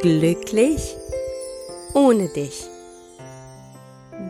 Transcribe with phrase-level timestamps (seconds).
[0.00, 0.96] Glücklich
[1.92, 2.68] ohne dich.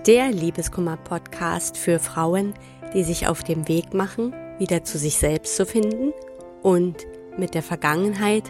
[0.07, 2.55] Der Liebeskummer-Podcast für Frauen,
[2.95, 6.15] die sich auf dem Weg machen, wieder zu sich selbst zu finden
[6.63, 8.45] und mit der Vergangenheit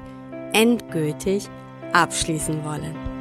[0.53, 1.49] endgültig
[1.93, 3.18] abschließen wollen.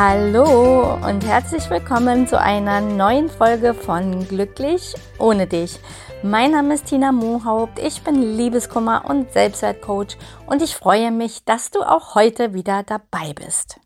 [0.00, 5.80] Hallo und herzlich willkommen zu einer neuen Folge von Glücklich ohne dich.
[6.22, 10.16] Mein Name ist Tina Mohaupt, ich bin Liebeskummer und Selbstwertcoach
[10.46, 13.80] und ich freue mich, dass du auch heute wieder dabei bist.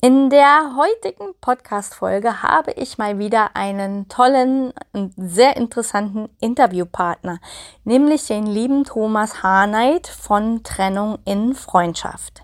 [0.00, 7.40] In der heutigen Podcast-Folge habe ich mal wieder einen tollen und sehr interessanten Interviewpartner,
[7.84, 12.40] nämlich den lieben Thomas Harnight von Trennung in Freundschaft.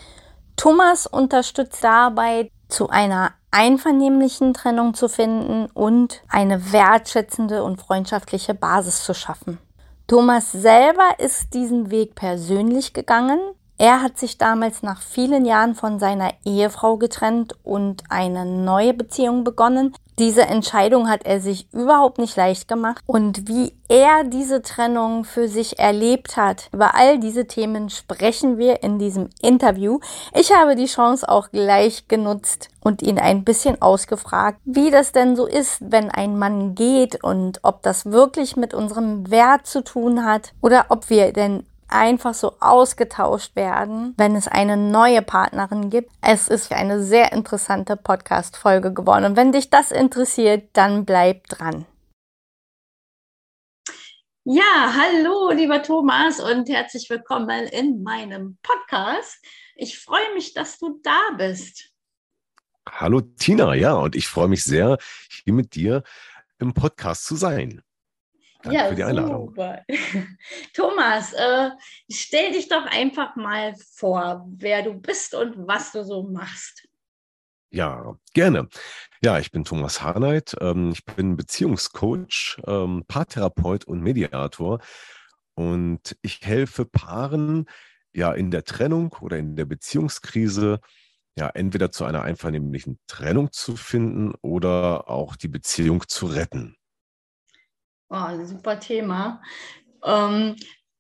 [0.56, 9.05] Thomas unterstützt dabei, zu einer einvernehmlichen Trennung zu finden und eine wertschätzende und freundschaftliche Basis
[9.05, 9.59] zu schaffen.
[10.06, 13.41] Thomas selber ist diesen Weg persönlich gegangen.
[13.83, 19.42] Er hat sich damals nach vielen Jahren von seiner Ehefrau getrennt und eine neue Beziehung
[19.42, 25.25] begonnen, diese Entscheidung hat er sich überhaupt nicht leicht gemacht und wie er diese Trennung
[25.25, 29.98] für sich erlebt hat, über all diese Themen sprechen wir in diesem Interview.
[30.33, 35.34] Ich habe die Chance auch gleich genutzt und ihn ein bisschen ausgefragt, wie das denn
[35.34, 40.25] so ist, wenn ein Mann geht und ob das wirklich mit unserem Wert zu tun
[40.25, 46.11] hat oder ob wir denn einfach so ausgetauscht werden, wenn es eine neue Partnerin gibt.
[46.21, 49.25] Es ist eine sehr interessante Podcast-Folge geworden.
[49.25, 51.87] Und wenn dich das interessiert, dann bleib dran.
[54.45, 59.39] Ja, hallo, lieber Thomas, und herzlich willkommen in meinem Podcast.
[59.77, 61.91] Ich freue mich, dass du da bist.
[62.89, 64.99] Hallo, Tina, ja, und ich freue mich sehr,
[65.45, 66.03] hier mit dir
[66.59, 67.83] im Podcast zu sein.
[68.63, 69.49] Danke ja, für die Einladung.
[69.49, 69.83] Super.
[70.75, 71.71] Thomas, äh,
[72.11, 76.87] stell dich doch einfach mal vor, wer du bist und was du so machst.
[77.71, 78.69] Ja, gerne.
[79.25, 80.55] Ja, ich bin Thomas Harnight.
[80.61, 84.81] Ähm, ich bin Beziehungscoach, ähm, Paartherapeut und Mediator.
[85.55, 87.67] Und ich helfe Paaren
[88.12, 90.81] ja in der Trennung oder in der Beziehungskrise
[91.37, 96.77] ja entweder zu einer einvernehmlichen Trennung zu finden oder auch die Beziehung zu retten.
[98.15, 99.41] Oh, super Thema.
[100.05, 100.56] Ähm,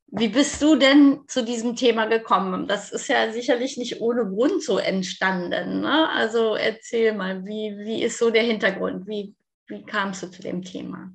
[0.06, 2.66] wie bist du denn zu diesem Thema gekommen?
[2.66, 5.82] Das ist ja sicherlich nicht ohne Grund so entstanden.
[5.82, 6.08] Ne?
[6.08, 9.06] Also erzähl mal, wie, wie ist so der Hintergrund?
[9.06, 9.34] Wie,
[9.66, 11.12] wie kamst du zu dem Thema?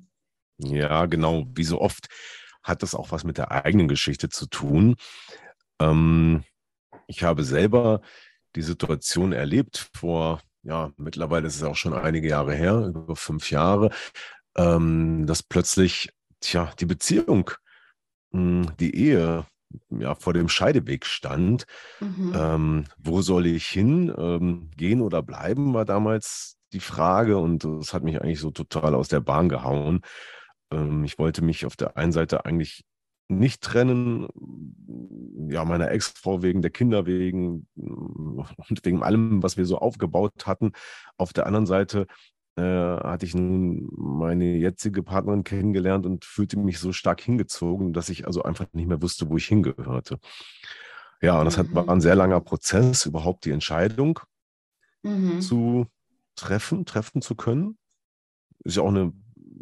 [0.58, 1.46] Ja, genau.
[1.52, 2.06] Wie so oft
[2.62, 4.94] hat das auch was mit der eigenen Geschichte zu tun.
[5.80, 6.44] Ähm,
[7.08, 8.02] ich habe selber
[8.54, 13.50] die Situation erlebt vor, ja, mittlerweile ist es auch schon einige Jahre her, über fünf
[13.50, 13.90] Jahre,
[14.56, 16.10] ähm, dass plötzlich,
[16.40, 17.50] tja, die Beziehung,
[18.32, 19.46] mh, hm, die Ehe,
[19.90, 21.66] ja, vor dem Scheideweg stand.
[22.00, 22.32] Mhm.
[22.34, 24.12] Ähm, wo soll ich hin?
[24.16, 28.94] Ähm, gehen oder bleiben, war damals die Frage und das hat mich eigentlich so total
[28.94, 30.00] aus der Bahn gehauen.
[30.70, 32.84] Ähm, ich wollte mich auf der einen Seite eigentlich
[33.30, 34.26] nicht trennen,
[35.50, 40.72] ja, meiner Ex-Frau wegen der Kinder wegen und wegen allem, was wir so aufgebaut hatten.
[41.18, 42.06] Auf der anderen Seite
[42.58, 48.08] äh, hatte ich nun meine jetzige Partnerin kennengelernt und fühlte mich so stark hingezogen, dass
[48.08, 50.18] ich also einfach nicht mehr wusste, wo ich hingehörte.
[51.22, 51.90] Ja, und das hat, war mhm.
[51.90, 54.18] ein sehr langer Prozess, überhaupt die Entscheidung
[55.04, 55.40] mhm.
[55.40, 55.86] zu
[56.34, 57.78] treffen, treffen zu können.
[58.64, 59.12] Ist ja auch eine,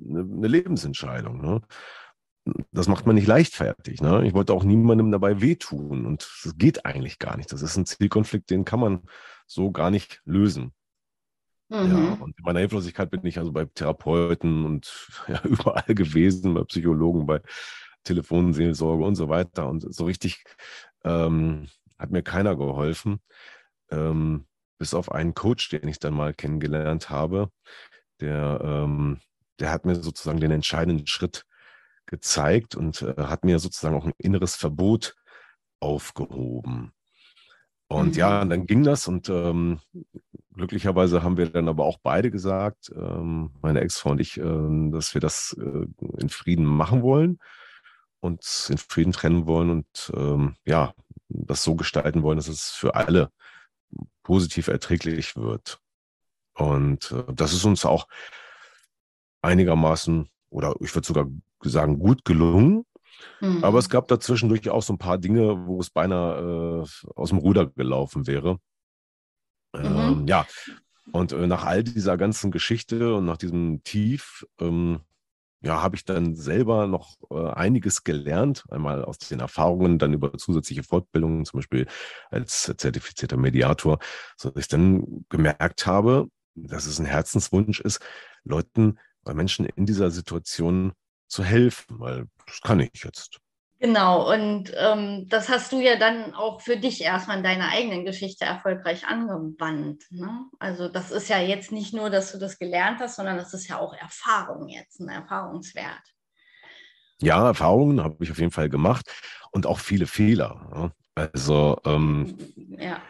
[0.08, 1.42] eine, eine Lebensentscheidung.
[1.42, 1.60] Ne?
[2.72, 4.00] Das macht man nicht leichtfertig.
[4.00, 4.26] Ne?
[4.26, 7.52] Ich wollte auch niemandem dabei wehtun und das geht eigentlich gar nicht.
[7.52, 9.02] Das ist ein Zielkonflikt, den kann man
[9.46, 10.72] so gar nicht lösen.
[11.68, 11.90] Mhm.
[11.90, 16.64] Ja, und in meiner Hilflosigkeit bin ich also bei Therapeuten und ja, überall gewesen, bei
[16.64, 17.40] Psychologen, bei
[18.04, 19.68] Telefonseelsorge und so weiter.
[19.68, 20.44] Und so richtig
[21.04, 21.68] ähm,
[21.98, 23.20] hat mir keiner geholfen,
[23.90, 24.46] ähm,
[24.78, 27.50] bis auf einen Coach, den ich dann mal kennengelernt habe.
[28.20, 29.20] Der, ähm,
[29.58, 31.44] der hat mir sozusagen den entscheidenden Schritt
[32.06, 35.16] gezeigt und äh, hat mir sozusagen auch ein inneres Verbot
[35.80, 36.92] aufgehoben.
[37.88, 38.18] Und mhm.
[38.18, 39.78] ja, dann ging das und ähm,
[40.54, 45.14] glücklicherweise haben wir dann aber auch beide gesagt, ähm, meine Ex-Frau und ich, äh, dass
[45.14, 45.86] wir das äh,
[46.18, 47.38] in Frieden machen wollen
[48.20, 50.94] und in Frieden trennen wollen und ähm, ja,
[51.28, 53.30] das so gestalten wollen, dass es für alle
[54.22, 55.78] positiv erträglich wird.
[56.54, 58.08] Und äh, das ist uns auch
[59.42, 61.26] einigermaßen oder ich würde sogar
[61.62, 62.84] sagen gut gelungen.
[63.40, 63.64] Mhm.
[63.64, 67.38] Aber es gab dazwischen durchaus so ein paar Dinge, wo es beinahe äh, aus dem
[67.38, 68.58] Ruder gelaufen wäre.
[69.74, 69.84] Mhm.
[69.84, 70.46] Ähm, ja,
[71.12, 75.00] und äh, nach all dieser ganzen Geschichte und nach diesem Tief, ähm,
[75.62, 80.32] ja, habe ich dann selber noch äh, einiges gelernt, einmal aus den Erfahrungen, dann über
[80.36, 81.86] zusätzliche Fortbildungen, zum Beispiel
[82.30, 83.98] als zertifizierter Mediator,
[84.36, 88.00] so dass ich dann gemerkt habe, dass es ein Herzenswunsch ist,
[88.44, 90.92] Leuten oder Menschen in dieser Situation
[91.28, 93.40] zu helfen, weil das kann ich jetzt.
[93.78, 98.06] Genau, und ähm, das hast du ja dann auch für dich erstmal in deiner eigenen
[98.06, 100.02] Geschichte erfolgreich angewandt.
[100.10, 100.46] Ne?
[100.58, 103.68] Also das ist ja jetzt nicht nur, dass du das gelernt hast, sondern das ist
[103.68, 106.02] ja auch Erfahrung jetzt, ein Erfahrungswert.
[107.20, 109.10] Ja, Erfahrungen habe ich auf jeden Fall gemacht
[109.50, 110.68] und auch viele Fehler.
[110.74, 110.92] Ne?
[111.14, 112.34] Also ähm,
[112.78, 113.02] ja.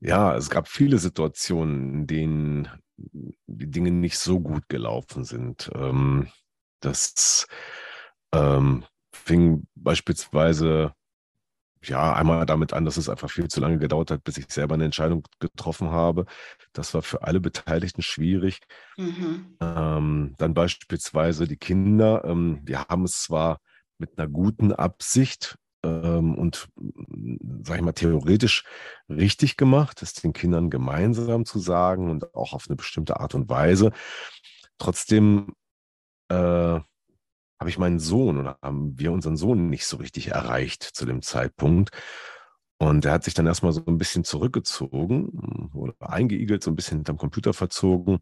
[0.00, 5.70] ja, es gab viele Situationen, in denen die Dinge nicht so gut gelaufen sind.
[5.74, 6.28] Ähm,
[6.86, 7.46] das
[8.32, 10.92] ähm, fing beispielsweise
[11.82, 14.74] ja einmal damit an, dass es einfach viel zu lange gedauert hat, bis ich selber
[14.74, 16.26] eine Entscheidung getroffen habe.
[16.72, 18.60] Das war für alle Beteiligten schwierig.
[18.96, 19.56] Mhm.
[19.60, 22.24] Ähm, dann beispielsweise die Kinder.
[22.24, 23.60] Ähm, wir haben es zwar
[23.98, 26.68] mit einer guten Absicht ähm, und,
[27.62, 28.64] sage ich mal, theoretisch
[29.08, 33.48] richtig gemacht, es den Kindern gemeinsam zu sagen und auch auf eine bestimmte Art und
[33.48, 33.92] Weise.
[34.78, 35.54] Trotzdem
[36.28, 36.80] äh,
[37.58, 41.22] habe ich meinen Sohn oder haben wir unseren Sohn nicht so richtig erreicht zu dem
[41.22, 41.90] Zeitpunkt.
[42.78, 46.98] Und er hat sich dann erstmal so ein bisschen zurückgezogen oder eingeigelt, so ein bisschen
[46.98, 48.18] hinterm Computer verzogen,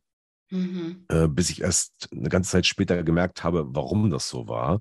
[0.51, 1.05] mhm.
[1.09, 4.81] äh, bis ich erst eine ganze Zeit später gemerkt habe, warum das so war.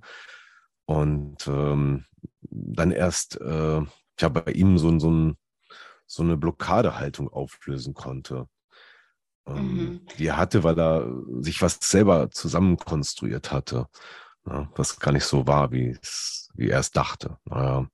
[0.86, 2.06] Und ähm,
[2.42, 3.82] dann erst äh,
[4.20, 5.38] ja, bei ihm so, so, ein,
[6.06, 8.48] so eine Blockadehaltung auflösen konnte.
[9.48, 10.02] Ähm, mhm.
[10.18, 11.08] Die er hatte, weil er
[11.40, 13.88] sich was selber zusammenkonstruiert hatte.
[14.46, 15.98] Ja, was gar nicht so war, wie,
[16.56, 17.38] wie er es dachte.
[17.46, 17.88] Naja.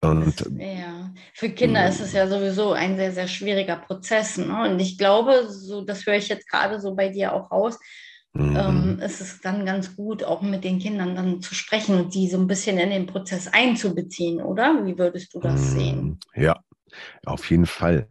[0.00, 4.36] Und, ja, für Kinder ist es ja sowieso ein sehr, sehr schwieriger Prozess.
[4.36, 4.70] Ne?
[4.70, 7.78] Und ich glaube, so, das höre ich jetzt gerade so bei dir auch raus,
[8.34, 8.56] mhm.
[8.56, 12.28] ähm, ist es dann ganz gut, auch mit den Kindern dann zu sprechen und die
[12.28, 14.84] so ein bisschen in den Prozess einzubeziehen, oder?
[14.84, 15.78] Wie würdest du das mhm.
[15.78, 16.18] sehen?
[16.34, 16.60] Ja,
[17.24, 18.08] auf jeden Fall.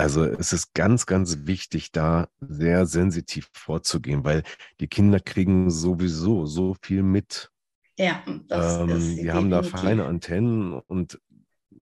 [0.00, 4.44] Also es ist ganz, ganz wichtig, da sehr sensitiv vorzugehen, weil
[4.80, 7.50] die Kinder kriegen sowieso so viel mit.
[7.98, 11.20] Ja, das ähm, ist Die haben da feine Antennen und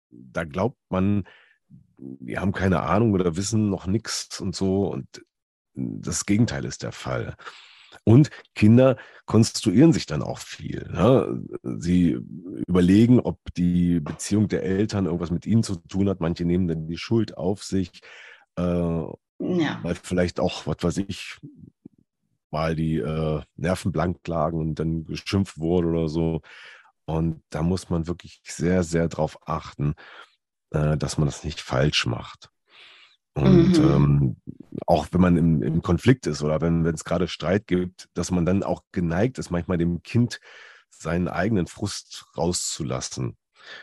[0.10, 1.25] da glaubt man,
[2.00, 4.88] die haben keine Ahnung oder wissen noch nichts und so.
[4.88, 5.24] Und
[5.75, 7.36] das Gegenteil ist der Fall.
[8.04, 10.88] Und Kinder konstruieren sich dann auch viel.
[10.92, 11.44] Ne?
[11.63, 12.18] Sie
[12.68, 16.19] überlegen, ob die Beziehung der Eltern irgendwas mit ihnen zu tun hat.
[16.19, 18.01] Manche nehmen dann die Schuld auf sich,
[18.57, 19.80] äh, ja.
[19.81, 21.39] weil vielleicht auch, was weiß ich,
[22.51, 26.42] mal die äh, Nerven blank lagen und dann geschimpft wurde oder so.
[27.06, 29.95] Und da muss man wirklich sehr, sehr darauf achten,
[30.72, 32.50] äh, dass man das nicht falsch macht.
[33.38, 33.92] Und mhm.
[33.92, 34.36] ähm,
[34.88, 38.45] auch wenn man im, im Konflikt ist oder wenn es gerade Streit gibt, dass man
[38.45, 40.39] dann auch geneigt ist, manchmal dem Kind
[40.89, 43.38] seinen eigenen Frust rauszulassen.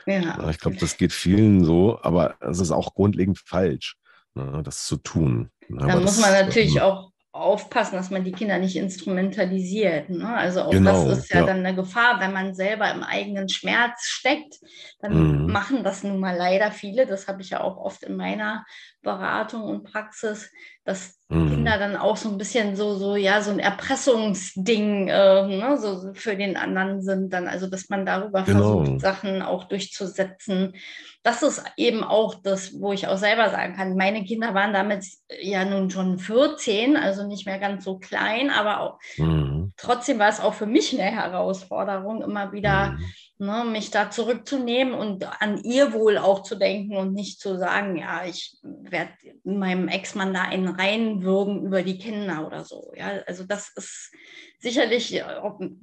[0.07, 0.49] Ja.
[0.51, 3.97] Ich glaube, das geht vielen so, aber es ist auch grundlegend falsch,
[4.35, 5.51] ne, das zu tun.
[5.69, 10.09] Da muss man natürlich ähm, auch aufpassen, dass man die Kinder nicht instrumentalisiert.
[10.09, 10.37] Ne?
[10.37, 13.49] Also auch genau, das ist ja, ja, dann eine Gefahr, wenn man selber im eigenen
[13.49, 14.61] Schmerz steckt,
[15.01, 15.53] dann mhm.
[15.53, 17.07] machen das nun mal leider viele.
[17.07, 18.65] Das habe ich ja auch oft in meiner
[19.03, 20.53] Beratung und Praxis,
[20.85, 21.49] dass mhm.
[21.49, 26.13] Kinder dann auch so ein bisschen so, so, ja, so ein Erpressungsding äh, ne, so
[26.13, 28.83] für den anderen sind dann, also dass man darüber genau.
[28.83, 30.75] versucht, Sachen auch durchzusetzen.
[31.23, 35.07] Das ist eben auch das, wo ich auch selber sagen kann, meine Kinder waren damit
[35.41, 39.73] ja nun schon 14, also nicht mehr ganz so klein, aber auch, mhm.
[39.79, 43.05] trotzdem war es auch für mich eine Herausforderung, immer wieder mhm
[43.39, 47.97] ne, mich da zurückzunehmen und an ihr wohl auch zu denken und nicht zu sagen,
[47.97, 49.13] ja, ich werde
[49.45, 52.93] meinem Ex-Mann da einen reinwürgen über die Kinder oder so.
[52.97, 54.13] Ja, also das ist
[54.59, 55.23] sicherlich,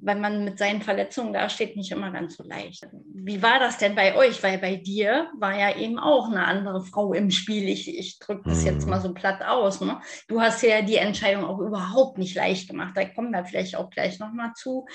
[0.02, 2.88] wenn man mit seinen Verletzungen dasteht, nicht immer ganz so leicht.
[3.14, 4.42] Wie war das denn bei euch?
[4.42, 7.70] Weil bei dir war ja eben auch eine andere Frau im Spiel.
[7.70, 9.04] Ich, ich drücke das jetzt mal mhm.
[9.04, 9.82] so platt aus.
[9.82, 10.02] Ne?
[10.28, 12.94] Du hast ja die Entscheidung auch überhaupt nicht leicht gemacht.
[12.96, 14.86] Da kommen wir vielleicht auch gleich nochmal zu.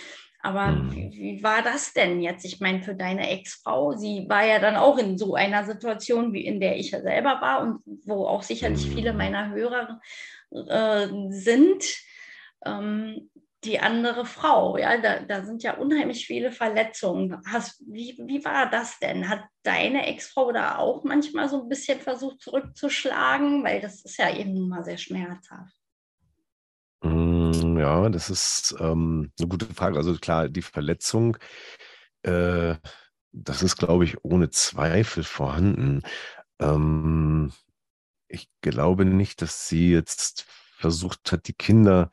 [0.47, 0.93] Aber mhm.
[0.93, 2.45] wie, wie, war das denn jetzt?
[2.45, 6.47] Ich meine, für deine Ex-Frau, sie war ja dann auch in so einer Situation, wie
[6.47, 9.19] in der ich ja selber war und wo auch sicherlich viele mhm.
[9.19, 10.01] meiner Hörer
[10.53, 11.85] äh, sind.
[12.65, 13.29] Ähm,
[13.65, 17.43] die andere Frau, ja, da, da sind ja unheimlich viele Verletzungen.
[17.51, 19.29] Hast, wie, wie war das denn?
[19.29, 23.65] Hat deine Ex-Frau da auch manchmal so ein bisschen versucht zurückzuschlagen?
[23.65, 25.75] Weil das ist ja eben mal sehr schmerzhaft.
[27.03, 29.97] Hm, ja, das ist ähm, eine gute Frage.
[29.97, 31.37] Also klar, die Verletzung,
[32.23, 32.77] äh,
[33.33, 36.03] das ist, glaube ich, ohne Zweifel vorhanden.
[36.61, 37.53] Ähm,
[38.29, 42.11] ich glaube nicht, dass sie jetzt versucht hat, die Kinder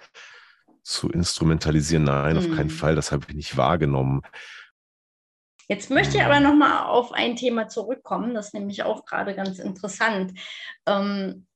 [0.84, 2.04] zu instrumentalisieren.
[2.04, 2.72] Nein, auf keinen mhm.
[2.72, 2.96] Fall.
[2.96, 4.22] Das habe ich nicht wahrgenommen.
[5.70, 9.34] Jetzt möchte ich aber noch mal auf ein Thema zurückkommen, das ist nämlich auch gerade
[9.34, 10.38] ganz interessant.
[10.86, 11.48] Ähm,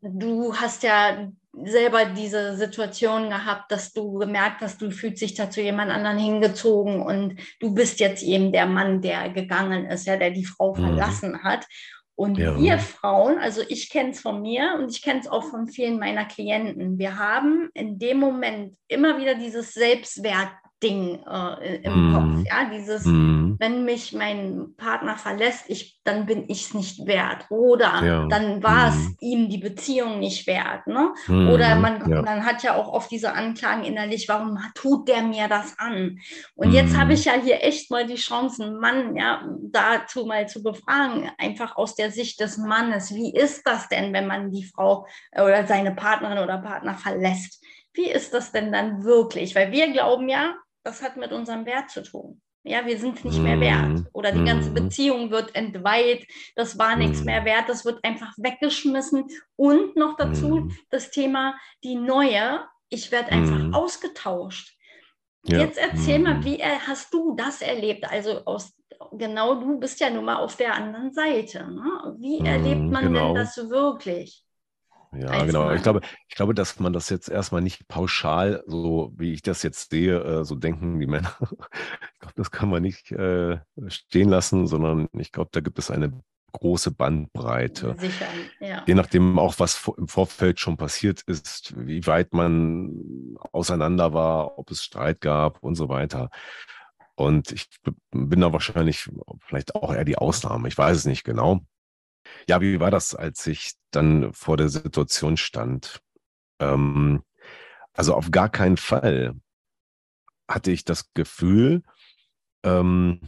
[0.00, 5.50] du hast ja selber diese Situation gehabt, dass du gemerkt hast, du fühlst dich da
[5.50, 10.16] zu jemand anderen hingezogen und du bist jetzt eben der Mann, der gegangen ist, ja,
[10.16, 10.80] der die Frau mhm.
[10.80, 11.66] verlassen hat.
[12.14, 12.56] Und ja.
[12.58, 15.98] wir Frauen, also ich kenne es von mir und ich kenne es auch von vielen
[15.98, 20.50] meiner Klienten, wir haben in dem Moment immer wieder dieses Selbstwert
[20.82, 22.14] Ding äh, im mm.
[22.14, 22.48] Kopf.
[22.48, 23.54] Ja, dieses, mm.
[23.58, 27.46] wenn mich mein Partner verlässt, ich, dann bin ich es nicht wert.
[27.50, 28.26] Oder ja.
[28.26, 29.16] dann war es mm.
[29.20, 30.86] ihm die Beziehung nicht wert.
[30.86, 31.14] Ne?
[31.26, 31.50] Mhm.
[31.50, 32.22] Oder man, ja.
[32.22, 36.18] man hat ja auch oft diese Anklagen innerlich, warum tut der mir das an?
[36.54, 37.12] Und jetzt habe mhm.
[37.12, 41.76] ich ja hier echt mal die Chance, einen Mann ja, dazu mal zu befragen, einfach
[41.76, 43.14] aus der Sicht des Mannes.
[43.14, 47.62] Wie ist das denn, wenn man die Frau oder seine Partnerin oder Partner verlässt?
[47.94, 49.54] Wie ist das denn dann wirklich?
[49.54, 52.40] Weil wir glauben ja, das hat mit unserem Wert zu tun.
[52.64, 53.88] Ja, wir sind nicht mehr wert.
[53.88, 54.06] Mhm.
[54.12, 54.74] Oder die ganze mhm.
[54.74, 57.26] Beziehung wird entweiht, das war nichts mhm.
[57.26, 59.24] mehr wert, das wird einfach weggeschmissen.
[59.56, 64.76] Und noch dazu das Thema, die neue, ich werde einfach ausgetauscht.
[65.44, 65.58] Ja.
[65.58, 68.08] Jetzt erzähl mal, wie hast du das erlebt?
[68.08, 68.72] Also aus,
[69.10, 71.68] genau, du bist ja nun mal auf der anderen Seite.
[71.68, 72.16] Ne?
[72.20, 73.26] Wie erlebt man genau.
[73.28, 74.44] denn das wirklich?
[75.14, 75.70] Ja, genau.
[75.72, 79.62] Ich glaube, ich glaube, dass man das jetzt erstmal nicht pauschal, so wie ich das
[79.62, 81.34] jetzt sehe, äh, so denken die Männer.
[82.14, 85.90] Ich glaube, das kann man nicht äh, stehen lassen, sondern ich glaube, da gibt es
[85.90, 87.96] eine große Bandbreite.
[87.98, 88.26] Sicher,
[88.60, 88.84] ja.
[88.86, 94.70] Je nachdem auch, was im Vorfeld schon passiert ist, wie weit man auseinander war, ob
[94.70, 96.30] es Streit gab und so weiter.
[97.14, 97.68] Und ich
[98.10, 100.68] bin da wahrscheinlich vielleicht auch eher die Ausnahme.
[100.68, 101.60] Ich weiß es nicht genau.
[102.48, 106.00] Ja, wie war das, als ich dann vor der Situation stand?
[106.60, 107.22] Ähm,
[107.92, 109.34] also auf gar keinen Fall
[110.48, 111.82] hatte ich das Gefühl,
[112.64, 113.20] ähm,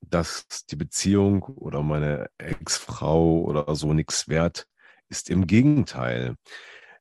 [0.00, 4.66] dass die Beziehung oder meine Ex-Frau oder so nichts wert
[5.08, 5.30] ist.
[5.30, 6.36] Im Gegenteil.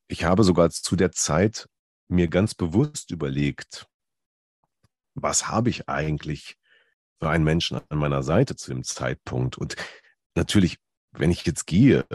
[0.08, 1.68] Ich habe sogar zu der Zeit
[2.08, 3.88] mir ganz bewusst überlegt,
[5.16, 6.58] was habe ich eigentlich
[7.20, 9.58] für einen Menschen an meiner Seite zu dem Zeitpunkt?
[9.58, 9.76] Und
[10.36, 10.78] natürlich
[11.18, 12.06] wenn ich jetzt gehe,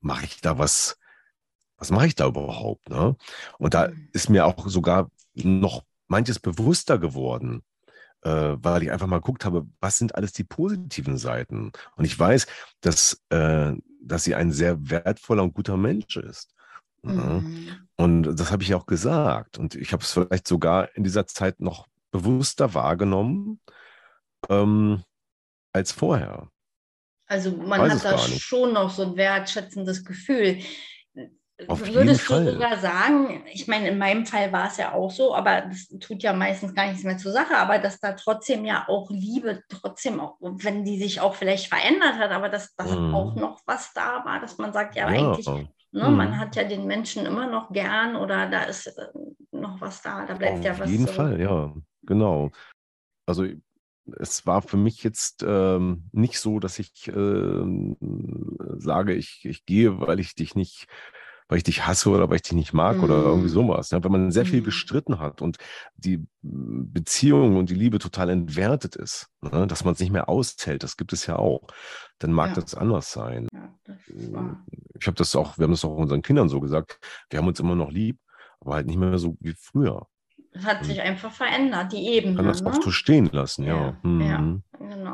[0.00, 0.98] mache ich da was,
[1.76, 2.88] was mache ich da überhaupt?
[2.88, 3.16] Ne?
[3.58, 4.08] Und da mhm.
[4.12, 7.62] ist mir auch sogar noch manches bewusster geworden,
[8.22, 11.72] äh, weil ich einfach mal geguckt habe, was sind alles die positiven Seiten?
[11.96, 12.46] Und ich weiß,
[12.80, 16.54] dass, äh, dass sie ein sehr wertvoller und guter Mensch ist.
[17.02, 17.42] Ne?
[17.42, 17.68] Mhm.
[17.96, 19.58] Und das habe ich auch gesagt.
[19.58, 23.60] Und ich habe es vielleicht sogar in dieser Zeit noch bewusster wahrgenommen
[24.48, 25.02] ähm,
[25.72, 26.48] als vorher.
[27.28, 30.58] Also man hat da schon noch so ein wertschätzendes Gefühl.
[31.66, 35.34] Auf Würdest du sogar sagen, ich meine, in meinem Fall war es ja auch so,
[35.34, 38.84] aber das tut ja meistens gar nichts mehr zur Sache, aber dass da trotzdem ja
[38.86, 43.12] auch Liebe, trotzdem auch, wenn die sich auch vielleicht verändert hat, aber dass da mm.
[43.12, 45.32] auch noch was da war, dass man sagt, ja, ja.
[45.32, 46.16] eigentlich, ne, mm.
[46.16, 49.08] man hat ja den Menschen immer noch gern oder da ist äh,
[49.50, 50.82] noch was da, da bleibt Auf ja was.
[50.82, 51.16] Auf jeden zurück.
[51.16, 52.52] Fall, ja, genau.
[53.26, 53.46] Also
[54.18, 57.94] es war für mich jetzt ähm, nicht so, dass ich äh,
[58.78, 60.86] sage, ich, ich gehe, weil ich dich nicht,
[61.48, 63.04] weil ich dich hasse oder weil ich dich nicht mag mm.
[63.04, 63.52] oder irgendwie mhm.
[63.52, 63.90] sowas.
[63.90, 64.64] Ja, wenn man sehr viel mm.
[64.64, 65.56] gestritten hat und
[65.96, 70.82] die Beziehung und die Liebe total entwertet ist, ne, dass man es nicht mehr aushält,
[70.82, 71.66] das gibt es ja auch,
[72.18, 72.62] dann mag ja.
[72.62, 73.48] das anders sein.
[73.52, 76.98] Ja, das ich habe das auch, wir haben das auch unseren Kindern so gesagt,
[77.30, 78.18] wir haben uns immer noch lieb,
[78.60, 80.06] aber halt nicht mehr so wie früher.
[80.64, 82.36] Hat sich einfach verändert, die Ebene.
[82.36, 82.70] Kann das ne?
[82.70, 83.76] auch so stehen lassen, ja.
[83.76, 84.20] Ja, mhm.
[84.20, 84.58] ja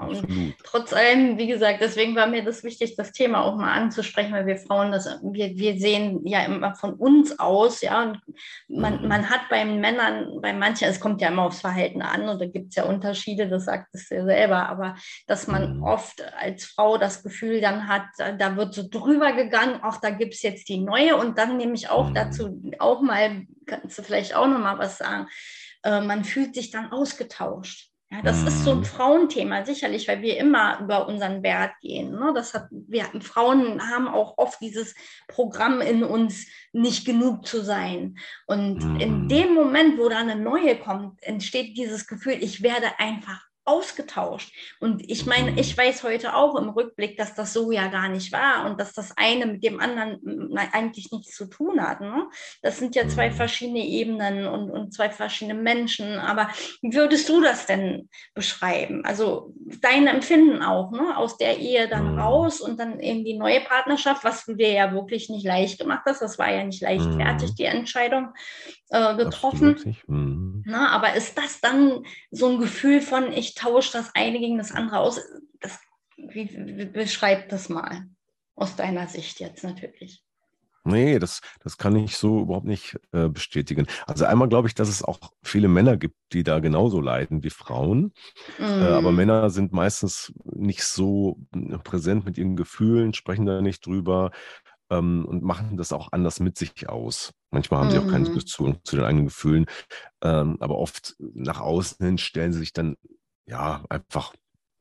[0.09, 0.53] genau.
[0.63, 4.47] trotz allem, wie gesagt, deswegen war mir das wichtig, das Thema auch mal anzusprechen, weil
[4.47, 8.03] wir Frauen das, wir, wir sehen ja immer von uns aus, ja.
[8.03, 8.21] Und
[8.69, 9.09] man, mhm.
[9.09, 12.47] man hat bei Männern, bei manchen, es kommt ja immer aufs Verhalten an und da
[12.47, 14.97] gibt es ja Unterschiede, das sagt es ja selber, aber
[15.27, 15.83] dass man mhm.
[15.83, 18.05] oft als Frau das Gefühl dann hat,
[18.39, 21.75] da wird so drüber gegangen, auch da gibt es jetzt die neue und dann nehme
[21.75, 22.15] ich auch mhm.
[22.15, 25.29] dazu auch mal kannst du vielleicht auch noch mal was sagen.
[25.83, 27.91] Äh, man fühlt sich dann ausgetauscht.
[28.15, 28.47] Ja, das mhm.
[28.47, 28.85] ist so ein mhm.
[28.85, 32.13] Frauenthema, sicherlich, weil wir immer über unseren Wert gehen.
[32.13, 32.33] Ne?
[32.35, 34.95] Das hat, wir Frauen haben auch oft dieses
[35.27, 38.17] Programm in uns, nicht genug zu sein.
[38.47, 39.01] Und mhm.
[39.01, 44.53] in dem Moment, wo da eine neue kommt, entsteht dieses Gefühl, ich werde einfach ausgetauscht.
[44.81, 45.59] Und ich meine, mhm.
[45.59, 48.93] ich weiß heute auch im Rückblick, dass das so ja gar nicht war und dass
[48.93, 52.01] das eine mit dem anderen eigentlich nichts zu tun hat.
[52.01, 52.29] Ne?
[52.63, 53.35] Das sind ja zwei mhm.
[53.35, 56.19] verschiedene Ebenen und, und zwei verschiedene Menschen.
[56.19, 56.49] Aber
[56.83, 59.05] wie würdest du das denn beschreiben?
[59.05, 61.17] Also dein Empfinden auch, ne?
[61.17, 62.19] aus der Ehe dann mhm.
[62.19, 66.03] raus und dann eben die neue Partnerschaft, was du dir ja wirklich nicht leicht gemacht
[66.07, 66.21] hast.
[66.21, 68.29] Das war ja nicht leichtfertig, die Entscheidung
[68.95, 69.77] äh, getroffen.
[70.07, 70.63] Mhm.
[70.67, 74.71] Na, aber ist das dann so ein Gefühl von, ich tausche das eine gegen das
[74.71, 75.21] andere aus?
[75.61, 75.79] Das,
[76.17, 78.07] wie, wie, beschreib das mal
[78.55, 80.23] aus deiner Sicht jetzt natürlich.
[80.87, 83.87] Nee, das, das kann ich so überhaupt nicht äh, bestätigen.
[84.07, 87.49] Also einmal glaube ich, dass es auch viele Männer gibt, die da genauso leiden wie
[87.49, 88.13] Frauen.
[88.59, 88.63] Mm.
[88.63, 89.17] Äh, aber mhm.
[89.17, 91.39] Männer sind meistens nicht so
[91.85, 94.31] präsent mit ihren Gefühlen, sprechen da nicht drüber,
[94.91, 97.33] ähm, und machen das auch anders mit sich aus.
[97.51, 97.93] Manchmal haben mhm.
[97.93, 99.67] sie auch keine Beziehung zu den eigenen Gefühlen,
[100.23, 102.97] ähm, aber oft nach außen hin stellen sie sich dann
[103.47, 104.35] ja einfach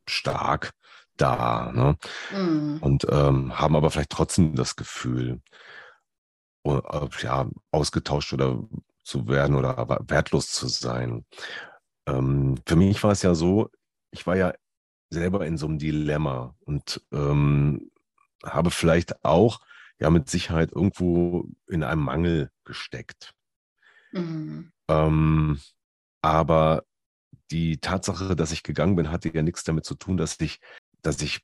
[0.08, 0.72] stark
[1.18, 1.98] dar ne?
[2.32, 2.78] mhm.
[2.82, 5.42] und ähm, haben aber vielleicht trotzdem das Gefühl,
[6.66, 6.82] uh,
[7.22, 8.64] ja, ausgetauscht oder
[9.04, 11.26] zu werden oder wertlos zu sein.
[12.08, 13.70] Ähm, für mich war es ja so,
[14.12, 14.54] ich war ja
[15.10, 17.92] selber in so einem Dilemma und ähm,
[18.44, 19.60] habe vielleicht auch
[20.04, 23.34] ja mit Sicherheit irgendwo in einem Mangel gesteckt.
[24.12, 24.72] Mhm.
[24.90, 25.62] Ähm,
[26.22, 26.84] aber
[27.52, 30.60] die Tatsache, dass ich gegangen bin, hatte ja nichts damit zu tun, dass ich,
[31.02, 31.42] dass ich,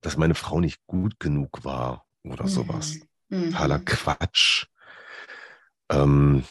[0.00, 2.48] dass meine Frau nicht gut genug war oder mhm.
[2.48, 3.00] sowas.
[3.28, 3.50] Mhm.
[3.50, 4.66] Totaler Quatsch.
[5.90, 6.44] Ähm,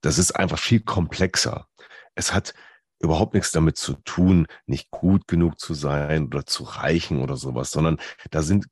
[0.00, 1.68] das ist einfach viel komplexer.
[2.16, 2.52] Es hat
[2.98, 7.70] überhaupt nichts damit zu tun, nicht gut genug zu sein oder zu reichen oder sowas,
[7.70, 8.66] sondern da sind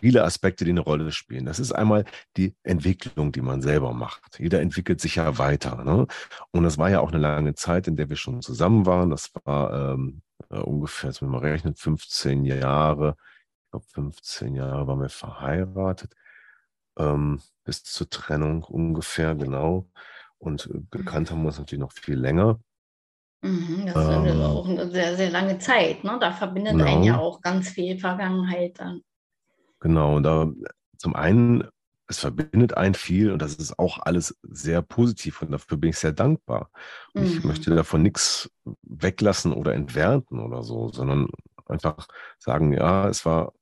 [0.00, 1.44] viele Aspekte, die eine Rolle spielen.
[1.46, 2.04] Das ist einmal
[2.36, 4.38] die Entwicklung, die man selber macht.
[4.38, 5.84] Jeder entwickelt sich ja weiter.
[5.84, 6.06] Ne?
[6.50, 9.10] Und das war ja auch eine lange Zeit, in der wir schon zusammen waren.
[9.10, 13.16] Das war ähm, äh, ungefähr, wenn man rechnet, 15 Jahre.
[13.64, 16.14] Ich glaube, 15 Jahre waren wir verheiratet.
[16.98, 19.88] Ähm, bis zur Trennung ungefähr, genau.
[20.38, 22.60] Und äh, gekannt haben wir uns natürlich noch viel länger.
[23.42, 26.04] Mhm, das ist ähm, auch eine sehr, sehr lange Zeit.
[26.04, 26.18] Ne?
[26.20, 26.84] Da verbindet genau.
[26.86, 29.02] einen ja auch ganz viel Vergangenheit dann.
[29.80, 30.50] Genau, da
[30.98, 31.68] zum einen,
[32.08, 35.98] es verbindet ein viel und das ist auch alles sehr positiv und dafür bin ich
[35.98, 36.70] sehr dankbar.
[37.12, 37.28] Und mhm.
[37.28, 38.50] ich möchte davon nichts
[38.82, 41.28] weglassen oder entwerten oder so, sondern
[41.66, 42.06] einfach
[42.38, 43.52] sagen, ja, es war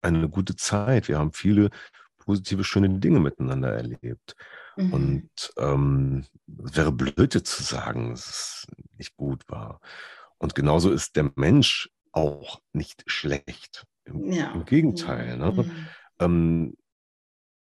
[0.00, 1.08] eine gute Zeit.
[1.08, 1.70] Wir haben viele
[2.18, 4.36] positive, schöne Dinge miteinander erlebt.
[4.76, 4.92] Mhm.
[4.92, 6.24] Und ähm,
[6.64, 9.80] es wäre blöde zu sagen, dass es nicht gut war.
[10.38, 13.86] Und genauso ist der Mensch auch nicht schlecht.
[14.04, 14.52] Im, ja.
[14.52, 15.36] im Gegenteil.
[15.36, 15.52] Ne?
[15.52, 15.86] Mhm.
[16.18, 16.76] Ähm,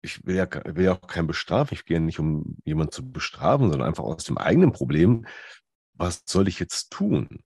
[0.02, 1.74] ich will ja, will ja auch keinen bestrafen.
[1.74, 5.26] Ich gehe nicht, um jemanden zu bestrafen, sondern einfach aus dem eigenen Problem.
[5.94, 7.42] Was soll ich jetzt tun?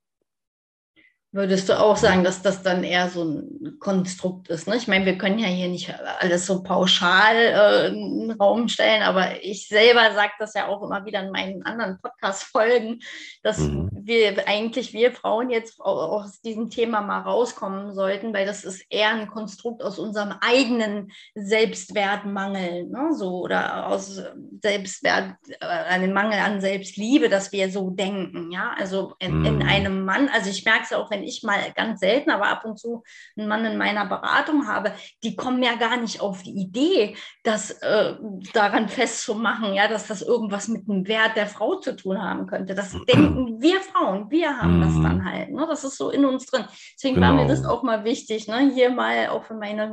[1.31, 4.67] Würdest du auch sagen, dass das dann eher so ein Konstrukt ist?
[4.67, 4.77] Ne?
[4.77, 9.03] Ich meine, wir können ja hier nicht alles so pauschal äh, in den Raum stellen,
[9.03, 13.01] aber ich selber sage das ja auch immer wieder in meinen anderen Podcast-Folgen,
[13.43, 13.91] dass mhm.
[13.93, 18.87] wir eigentlich, wir Frauen jetzt auch aus diesem Thema mal rauskommen sollten, weil das ist
[18.88, 23.11] eher ein Konstrukt aus unserem eigenen Selbstwertmangel, ne?
[23.12, 24.19] so, oder aus
[24.62, 28.51] Selbstwert, äh, einem Mangel an Selbstliebe, dass wir so denken.
[28.51, 29.45] Ja, also in, mhm.
[29.45, 32.47] in einem Mann, also ich merke es auch, wenn wenn ich mal ganz selten, aber
[32.47, 33.03] ab und zu
[33.37, 34.93] einen Mann in meiner Beratung habe,
[35.25, 38.15] die kommen ja gar nicht auf die Idee, das äh,
[38.53, 42.75] daran festzumachen, ja, dass das irgendwas mit dem Wert der Frau zu tun haben könnte.
[42.75, 45.25] Das denken wir Frauen, wir haben das dann mhm.
[45.25, 45.51] halt.
[45.51, 45.67] Ne?
[45.69, 46.65] Das ist so in uns drin.
[46.95, 47.29] Deswegen genau.
[47.29, 47.75] war mir das genau.
[47.75, 48.71] auch mal wichtig, ne?
[48.73, 49.93] hier mal auch für meine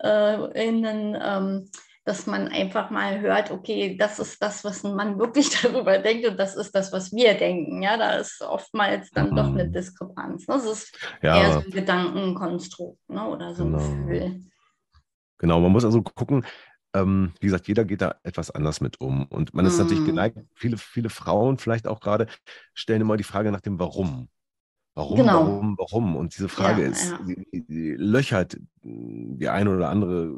[0.00, 1.70] HörerInnen äh, ähm,
[2.08, 6.26] dass man einfach mal hört, okay, das ist das, was ein Mann wirklich darüber denkt
[6.26, 7.82] und das ist das, was wir denken.
[7.82, 9.36] Ja, da ist oftmals dann mhm.
[9.36, 9.72] doch eine mhm.
[9.72, 10.48] Diskrepanz.
[10.48, 10.54] Ne?
[10.54, 13.28] Das ist ja, eher so ein Gedankenkonstrukt ne?
[13.28, 13.78] oder so genau.
[13.78, 14.40] ein Gefühl.
[15.36, 16.46] Genau, man muss also gucken,
[16.94, 19.26] ähm, wie gesagt, jeder geht da etwas anders mit um.
[19.26, 19.82] Und man ist mhm.
[19.82, 22.26] natürlich geneigt, viele, viele Frauen vielleicht auch gerade
[22.72, 24.30] stellen immer die Frage nach dem Warum.
[24.98, 25.46] Warum, genau.
[25.46, 26.16] warum, warum?
[26.16, 27.20] Und diese Frage ja, ist, ja.
[27.22, 30.34] Die, die, löchert die eine oder andere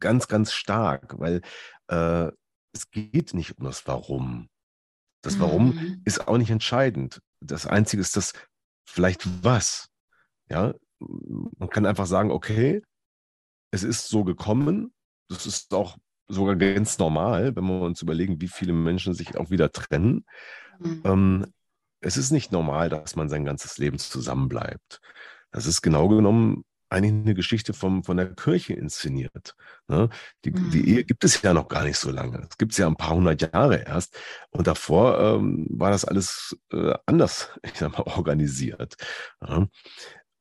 [0.00, 1.40] ganz, ganz stark, weil
[1.88, 2.30] äh,
[2.74, 4.50] es geht nicht um das Warum.
[5.22, 6.02] Das Warum mhm.
[6.04, 7.22] ist auch nicht entscheidend.
[7.40, 8.34] Das Einzige ist das
[8.86, 9.88] vielleicht was.
[10.50, 10.74] Ja,
[11.56, 12.82] man kann einfach sagen, okay,
[13.70, 14.92] es ist so gekommen.
[15.30, 15.96] Das ist auch
[16.28, 20.26] sogar ganz normal, wenn wir uns überlegen, wie viele Menschen sich auch wieder trennen.
[20.80, 21.02] Mhm.
[21.04, 21.46] Ähm,
[22.02, 25.00] es ist nicht normal, dass man sein ganzes Leben zusammenbleibt.
[25.50, 29.56] Das ist genau genommen eigentlich eine Geschichte vom, von der Kirche inszeniert.
[29.88, 30.10] Ne?
[30.44, 30.70] Die, mhm.
[30.70, 32.46] die Ehe gibt es ja noch gar nicht so lange.
[32.50, 34.18] Es gibt es ja ein paar hundert Jahre erst.
[34.50, 38.96] Und davor ähm, war das alles äh, anders, ich sag mal, organisiert.
[39.40, 39.66] Ja?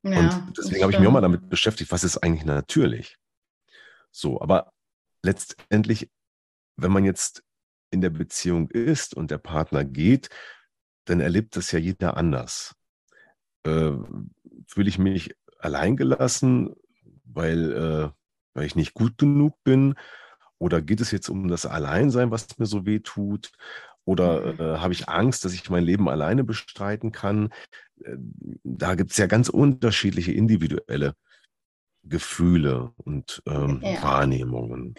[0.04, 3.17] Ja, und deswegen habe ich mich auch mal damit beschäftigt, was ist eigentlich natürlich?
[4.10, 4.74] So, aber
[5.21, 6.10] letztendlich,
[6.76, 7.43] wenn man jetzt
[7.91, 10.30] in der Beziehung ist und der Partner geht,
[11.05, 12.75] dann erlebt das ja jeder anders.
[13.63, 13.91] Äh,
[14.67, 16.75] fühle ich mich alleingelassen,
[17.25, 18.09] weil, äh,
[18.53, 19.95] weil ich nicht gut genug bin?
[20.57, 23.51] Oder geht es jetzt um das Alleinsein, was mir so weh tut?
[24.05, 24.59] Oder mhm.
[24.59, 27.49] äh, habe ich Angst, dass ich mein Leben alleine bestreiten kann?
[28.03, 28.17] Äh,
[28.63, 31.15] da gibt es ja ganz unterschiedliche individuelle
[32.03, 34.01] Gefühle und ähm, ja.
[34.01, 34.95] Wahrnehmungen.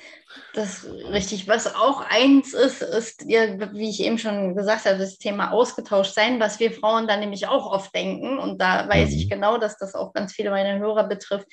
[0.55, 1.49] Das ist richtig.
[1.49, 6.15] Was auch eins ist, ist, ja, wie ich eben schon gesagt habe, das Thema ausgetauscht
[6.15, 8.39] sein, was wir Frauen dann nämlich auch oft denken.
[8.39, 9.17] Und da weiß mhm.
[9.17, 11.49] ich genau, dass das auch ganz viele meiner Hörer betrifft.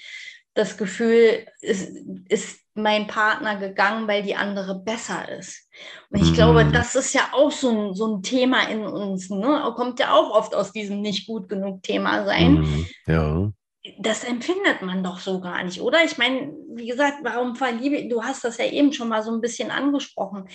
[0.54, 1.92] Das Gefühl, ist,
[2.28, 5.68] ist mein Partner gegangen, weil die andere besser ist.
[6.10, 6.36] Und ich mhm.
[6.36, 9.30] glaube, das ist ja auch so ein, so ein Thema in uns.
[9.30, 9.74] Ne?
[9.76, 12.62] Kommt ja auch oft aus diesem nicht gut genug Thema sein.
[12.62, 12.88] Mhm.
[13.08, 13.52] Ja
[13.98, 16.04] das empfindet man doch so gar nicht, oder?
[16.04, 19.42] Ich meine, wie gesagt, warum verliebe du hast das ja eben schon mal so ein
[19.42, 20.48] bisschen angesprochen.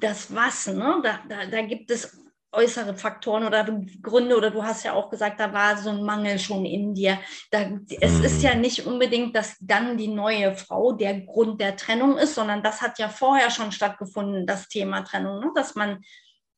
[0.00, 1.00] Das Was, ne?
[1.02, 3.64] Da, da, da gibt es äußere Faktoren oder
[4.02, 7.18] Gründe, oder du hast ja auch gesagt, da war so ein Mangel schon in dir.
[7.50, 8.24] Da, es mhm.
[8.24, 12.62] ist ja nicht unbedingt, dass dann die neue Frau der Grund der Trennung ist, sondern
[12.62, 15.52] das hat ja vorher schon stattgefunden, das Thema Trennung, ne?
[15.54, 16.02] dass man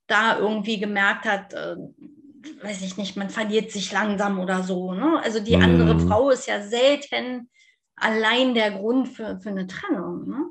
[0.07, 1.77] da irgendwie gemerkt hat, äh,
[2.63, 4.93] weiß ich nicht, man verliert sich langsam oder so.
[4.93, 5.21] Ne?
[5.23, 6.09] Also die andere mhm.
[6.09, 7.51] Frau ist ja selten
[7.97, 10.29] allein der Grund für, für eine Trennung.
[10.29, 10.51] Ne?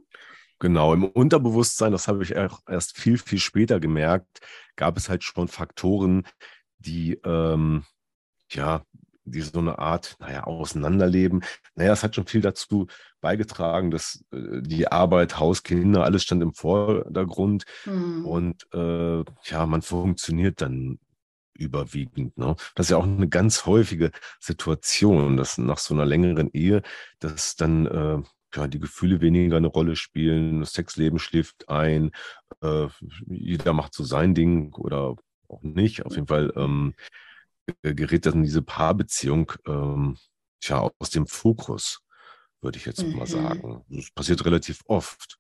[0.60, 4.40] Genau, im Unterbewusstsein, das habe ich erst viel, viel später gemerkt,
[4.76, 6.26] gab es halt schon Faktoren,
[6.80, 7.84] die, ähm,
[8.50, 8.82] ja,
[9.24, 11.44] die so eine Art, naja, Auseinanderleben.
[11.76, 12.88] Naja, es hat schon viel dazu
[13.20, 17.66] beigetragen, dass äh, die Arbeit, Haus, Kinder, alles stand im Vordergrund.
[17.84, 18.26] Hm.
[18.26, 20.98] Und äh, ja, man funktioniert dann
[21.58, 22.38] überwiegend.
[22.38, 22.56] Ne?
[22.76, 26.82] Das ist ja auch eine ganz häufige Situation, dass nach so einer längeren Ehe,
[27.20, 28.22] dass dann äh,
[28.56, 32.12] ja, die Gefühle weniger eine Rolle spielen, das Sexleben schläft ein,
[32.62, 32.88] äh,
[33.28, 35.16] jeder macht so sein Ding oder
[35.48, 36.06] auch nicht.
[36.06, 36.94] Auf jeden Fall ähm,
[37.82, 40.18] gerät dann diese Paarbeziehung ähm,
[40.62, 42.02] tja, aus dem Fokus,
[42.62, 43.18] würde ich jetzt mhm.
[43.18, 43.84] mal sagen.
[43.90, 45.38] Das passiert relativ oft.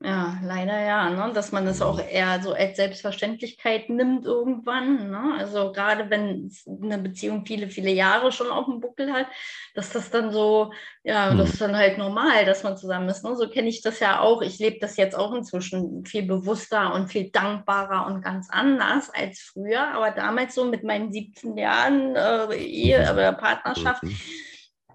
[0.00, 1.32] Ja, leider ja, ne?
[1.34, 5.10] dass man das auch eher so als Selbstverständlichkeit nimmt irgendwann.
[5.10, 5.34] Ne?
[5.36, 9.26] Also gerade wenn eine Beziehung viele, viele Jahre schon auf dem Buckel hat,
[9.74, 11.38] dass das dann so, ja, mhm.
[11.38, 13.24] das ist dann halt normal, dass man zusammen ist.
[13.24, 13.34] Ne?
[13.34, 14.40] So kenne ich das ja auch.
[14.40, 19.40] Ich lebe das jetzt auch inzwischen viel bewusster und viel dankbarer und ganz anders als
[19.40, 19.88] früher.
[19.94, 24.04] Aber damals so mit meinen 17 Jahren äh, Ehe oder Partnerschaft.
[24.04, 24.16] Mhm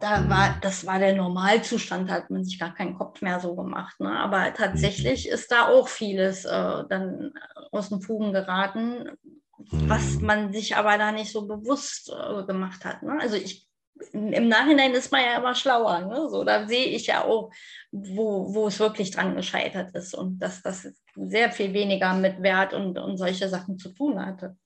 [0.03, 0.61] da war, mhm.
[0.61, 3.99] das war der Normalzustand, da hat man sich gar keinen Kopf mehr so gemacht.
[4.01, 4.11] Ne?
[4.19, 5.33] Aber tatsächlich mhm.
[5.33, 7.33] ist da auch vieles äh, dann
[7.71, 9.11] aus den Fugen geraten,
[9.57, 10.25] was mhm.
[10.25, 13.01] man sich aber da nicht so bewusst äh, gemacht hat.
[13.01, 13.17] Ne?
[13.21, 13.65] Also ich
[14.11, 16.01] im Nachhinein ist man ja immer schlauer.
[16.01, 16.27] Ne?
[16.29, 17.51] So, da sehe ich ja auch,
[17.91, 22.73] wo, wo es wirklich dran gescheitert ist und dass das sehr viel weniger mit Wert
[22.73, 24.57] und, und solche Sachen zu tun hatte.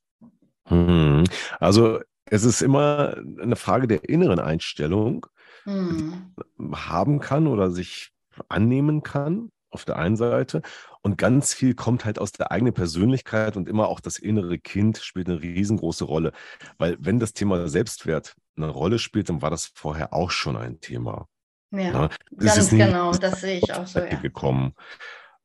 [1.59, 5.25] Also es ist immer eine Frage der inneren Einstellung,
[5.63, 6.33] hm.
[6.73, 8.11] haben kann oder sich
[8.49, 10.61] annehmen kann auf der einen Seite.
[11.01, 14.97] Und ganz viel kommt halt aus der eigenen Persönlichkeit und immer auch das innere Kind
[14.97, 16.31] spielt eine riesengroße Rolle.
[16.77, 20.79] Weil wenn das Thema Selbstwert eine Rolle spielt, dann war das vorher auch schon ein
[20.79, 21.27] Thema.
[21.71, 23.99] Ja, das ganz genau, das sehe ich auch so.
[23.99, 24.15] Ja.
[24.15, 24.73] Gekommen.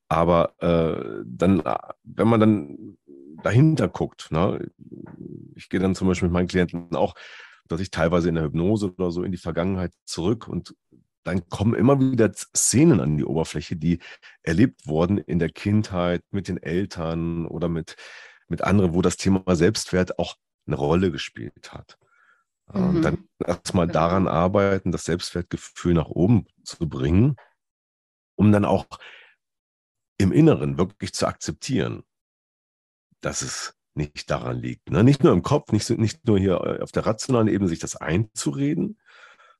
[0.08, 1.62] Aber äh, dann,
[2.04, 2.98] wenn man dann
[3.42, 4.30] dahinter guckt.
[4.30, 4.70] Ne?
[5.54, 7.14] Ich gehe dann zum Beispiel mit meinen Klienten auch,
[7.68, 10.74] dass ich teilweise in der Hypnose oder so in die Vergangenheit zurück und
[11.24, 14.00] dann kommen immer wieder Szenen an die Oberfläche, die
[14.42, 17.96] erlebt wurden in der Kindheit mit den Eltern oder mit,
[18.48, 21.96] mit anderen, wo das Thema Selbstwert auch eine Rolle gespielt hat.
[22.72, 23.02] Ähm, mhm.
[23.02, 27.36] Dann erstmal daran arbeiten, das Selbstwertgefühl nach oben zu bringen,
[28.34, 28.86] um dann auch
[30.18, 32.02] im Inneren wirklich zu akzeptieren,
[33.22, 34.90] dass es nicht daran liegt.
[34.90, 35.04] Ne?
[35.04, 37.96] Nicht nur im Kopf, nicht, nicht nur hier äh, auf der rationalen Ebene sich das
[37.96, 38.98] einzureden,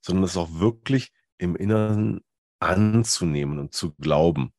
[0.00, 2.22] sondern es auch wirklich im Inneren
[2.60, 4.52] anzunehmen und zu glauben,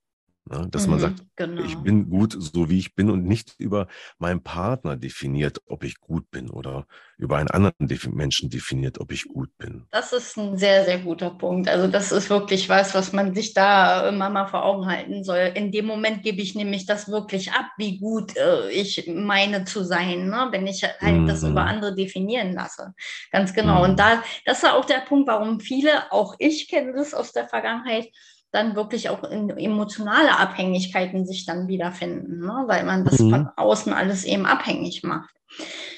[0.45, 0.67] Ne?
[0.69, 1.63] Dass mhm, man sagt, genau.
[1.63, 6.01] ich bin gut, so wie ich bin und nicht über meinen Partner definiert, ob ich
[6.01, 6.85] gut bin oder
[7.17, 7.73] über einen anderen
[8.11, 9.87] Menschen definiert, ob ich gut bin.
[9.91, 11.69] Das ist ein sehr, sehr guter Punkt.
[11.69, 15.53] Also das ist wirklich was, was man sich da immer mal vor Augen halten soll.
[15.55, 19.85] In dem Moment gebe ich nämlich das wirklich ab, wie gut äh, ich meine zu
[19.85, 20.49] sein, ne?
[20.51, 21.27] wenn ich halt mhm.
[21.27, 22.93] das über andere definieren lasse.
[23.31, 23.77] Ganz genau.
[23.77, 23.91] Mhm.
[23.91, 27.47] Und da, das ist auch der Punkt, warum viele, auch ich kenne das aus der
[27.47, 28.09] Vergangenheit,
[28.53, 32.63] dann wirklich auch in emotionale Abhängigkeiten sich dann wiederfinden, ne?
[32.67, 33.29] weil man das mhm.
[33.31, 35.35] von außen alles eben abhängig macht.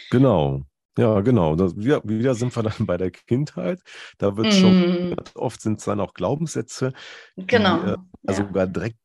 [0.09, 0.61] Genau.
[0.97, 1.57] Ja, genau.
[1.57, 3.81] Das, wieder, wieder sind wir dann bei der Kindheit.
[4.17, 4.51] Da wird mm.
[4.51, 5.15] schon, mhm.
[5.35, 6.93] oft sind es dann auch Glaubenssätze,
[7.35, 7.83] genau.
[7.83, 8.33] die äh, ja.
[8.33, 8.97] sogar direkt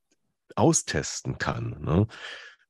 [0.54, 1.76] austesten kann.
[1.80, 2.06] Ne?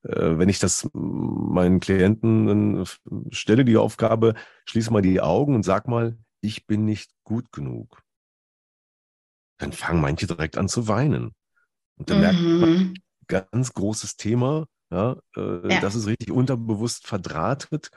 [0.05, 2.87] Äh, wenn ich das meinen Klienten
[3.31, 4.33] stelle, die Aufgabe,
[4.64, 8.03] schließ mal die Augen und sag mal, ich bin nicht gut genug
[9.61, 11.33] dann fangen manche direkt an zu weinen.
[11.96, 12.23] Und dann mhm.
[12.23, 12.94] merkt man, mhm.
[13.27, 15.81] ganz großes Thema, ja, äh, ja.
[15.81, 17.90] das ist richtig unterbewusst verdrahtet.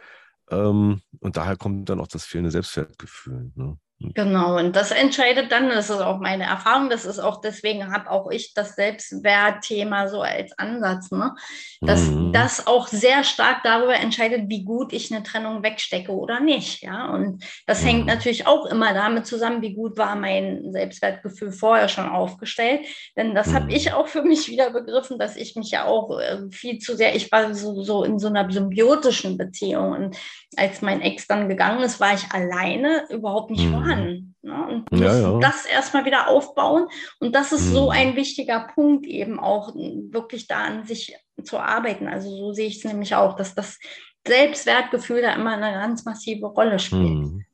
[0.51, 3.51] Ähm, und daher kommt dann auch das fehlende Selbstwertgefühl.
[3.55, 3.77] Ne?
[4.13, 8.11] Genau, und das entscheidet dann, das ist auch meine Erfahrung, das ist auch, deswegen habe
[8.11, 11.33] auch ich das Selbstwertthema so als Ansatz, ne?
[11.79, 12.33] dass mhm.
[12.33, 16.81] das auch sehr stark darüber entscheidet, wie gut ich eine Trennung wegstecke oder nicht.
[16.83, 17.87] Ja, und das mhm.
[17.87, 22.81] hängt natürlich auch immer damit zusammen, wie gut war mein Selbstwertgefühl vorher schon aufgestellt.
[23.15, 23.53] Denn das mhm.
[23.53, 26.97] habe ich auch für mich wieder begriffen, dass ich mich ja auch äh, viel zu
[26.97, 30.17] sehr, ich war so, so in so einer symbiotischen Beziehung und
[30.57, 33.75] als mein Ex dann gegangen ist, war ich alleine überhaupt nicht mhm.
[33.95, 34.35] Vorhanden.
[34.41, 34.67] Ne?
[34.89, 35.39] Und ja, ja.
[35.39, 36.87] das erstmal wieder aufbauen.
[37.19, 37.73] Und das ist mhm.
[37.73, 42.07] so ein wichtiger Punkt, eben auch wirklich da an sich zu arbeiten.
[42.07, 43.79] Also so sehe ich es nämlich auch, dass das
[44.27, 47.19] Selbstwertgefühl da immer eine ganz massive Rolle spielt.
[47.19, 47.45] Mhm.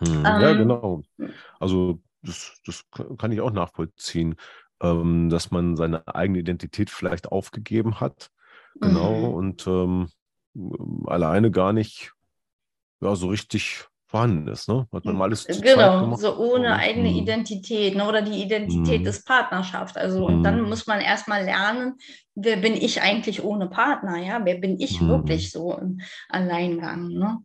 [0.00, 0.06] mhm.
[0.08, 1.02] Ähm, ja, genau.
[1.60, 2.84] Also das, das
[3.18, 4.36] kann ich auch nachvollziehen,
[4.80, 8.30] ähm, dass man seine eigene Identität vielleicht aufgegeben hat.
[8.80, 9.28] Genau.
[9.28, 9.34] Mhm.
[9.34, 10.08] Und ähm,
[11.06, 12.12] alleine gar nicht
[13.00, 14.68] ja, so richtig vorhanden ist.
[14.68, 14.86] Ne?
[14.92, 17.16] Hat man mal alles genau, so ohne eigene mhm.
[17.16, 18.06] Identität ne?
[18.06, 19.06] oder die Identität mhm.
[19.06, 19.96] ist Partnerschaft.
[19.96, 20.68] Also und dann mhm.
[20.68, 21.94] muss man erstmal lernen,
[22.34, 24.18] wer bin ich eigentlich ohne Partner?
[24.18, 25.08] Ja, wer bin ich mhm.
[25.08, 27.08] wirklich so im Alleingang?
[27.08, 27.38] Ne?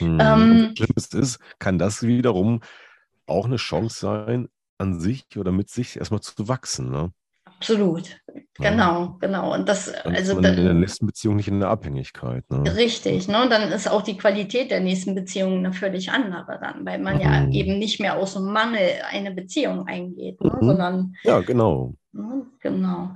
[0.00, 2.60] Ähm, Schlimmes ist, kann das wiederum
[3.26, 6.90] auch eine Chance sein, an sich oder mit sich erstmal zu wachsen.
[6.90, 7.12] Ne?
[7.44, 8.18] Absolut,
[8.58, 9.54] genau, genau.
[9.54, 12.44] Und das, dann also in der nächsten Beziehung nicht in der Abhängigkeit.
[12.50, 12.76] Ne?
[12.76, 13.42] Richtig, ne?
[13.42, 17.16] Und dann ist auch die Qualität der nächsten Beziehung eine völlig andere dann, weil man
[17.16, 17.20] mhm.
[17.20, 20.56] ja eben nicht mehr aus dem Mangel eine Beziehung eingeht, ne?
[20.60, 20.66] mhm.
[20.66, 21.94] sondern ja, genau.
[22.12, 23.14] Genau.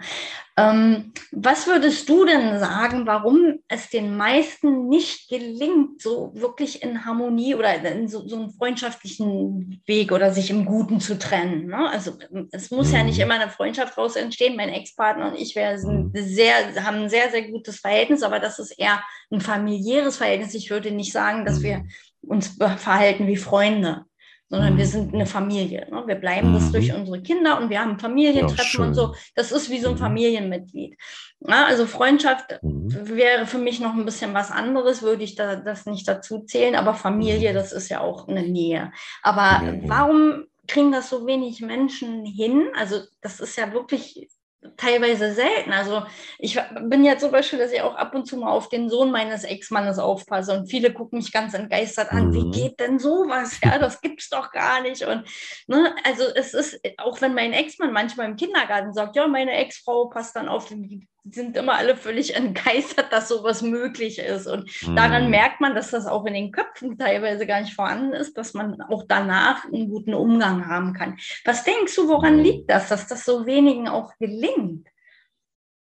[0.57, 7.05] Ähm, was würdest du denn sagen, warum es den meisten nicht gelingt, so wirklich in
[7.05, 11.67] Harmonie oder in so, so einen freundschaftlichen Weg oder sich im Guten zu trennen?
[11.67, 11.91] Ne?
[11.91, 12.17] Also
[12.53, 13.25] es muss ja nicht mhm.
[13.25, 14.57] immer eine Freundschaft daraus entstehen.
[14.57, 16.13] Mein Ex-Partner und ich mhm.
[16.15, 19.03] sehr, haben ein sehr, sehr gutes Verhältnis, aber das ist eher
[19.33, 20.55] ein familiäres Verhältnis.
[20.55, 21.89] Ich würde nicht sagen, dass wir mhm.
[22.23, 24.05] uns verhalten wie Freunde
[24.49, 24.91] sondern wir mhm.
[24.91, 25.87] sind eine Familie.
[25.91, 26.05] Ne?
[26.07, 26.55] Wir bleiben mhm.
[26.55, 29.15] das durch unsere Kinder und wir haben Familientreffen ja, und so.
[29.35, 29.99] Das ist wie so ein mhm.
[29.99, 30.97] Familienmitglied.
[31.41, 33.09] Ja, also Freundschaft mhm.
[33.09, 36.75] wäre für mich noch ein bisschen was anderes, würde ich da, das nicht dazu zählen,
[36.75, 37.55] aber Familie, mhm.
[37.55, 38.93] das ist ja auch eine Nähe.
[39.23, 42.69] Aber warum kriegen das so wenig Menschen hin?
[42.75, 44.29] Also das ist ja wirklich
[44.77, 45.72] teilweise selten.
[45.72, 46.03] Also
[46.38, 49.11] ich bin ja zum Beispiel, dass ich auch ab und zu mal auf den Sohn
[49.11, 52.35] meines Ex-Mannes aufpasse und viele gucken mich ganz entgeistert an, mhm.
[52.35, 53.61] wie geht denn sowas?
[53.62, 55.03] Ja, das gibt's doch gar nicht.
[55.07, 55.24] Und
[55.66, 60.09] ne, also es ist, auch wenn mein Ex-Mann manchmal im Kindergarten sagt, ja, meine Ex-Frau
[60.09, 64.47] passt dann auf den sind immer alle völlig entgeistert, dass sowas möglich ist.
[64.47, 64.97] Und mhm.
[64.97, 68.55] daran merkt man, dass das auch in den Köpfen teilweise gar nicht vorhanden ist, dass
[68.55, 71.19] man auch danach einen guten Umgang haben kann.
[71.45, 72.43] Was denkst du, woran mhm.
[72.43, 74.89] liegt das, dass das so wenigen auch gelingt?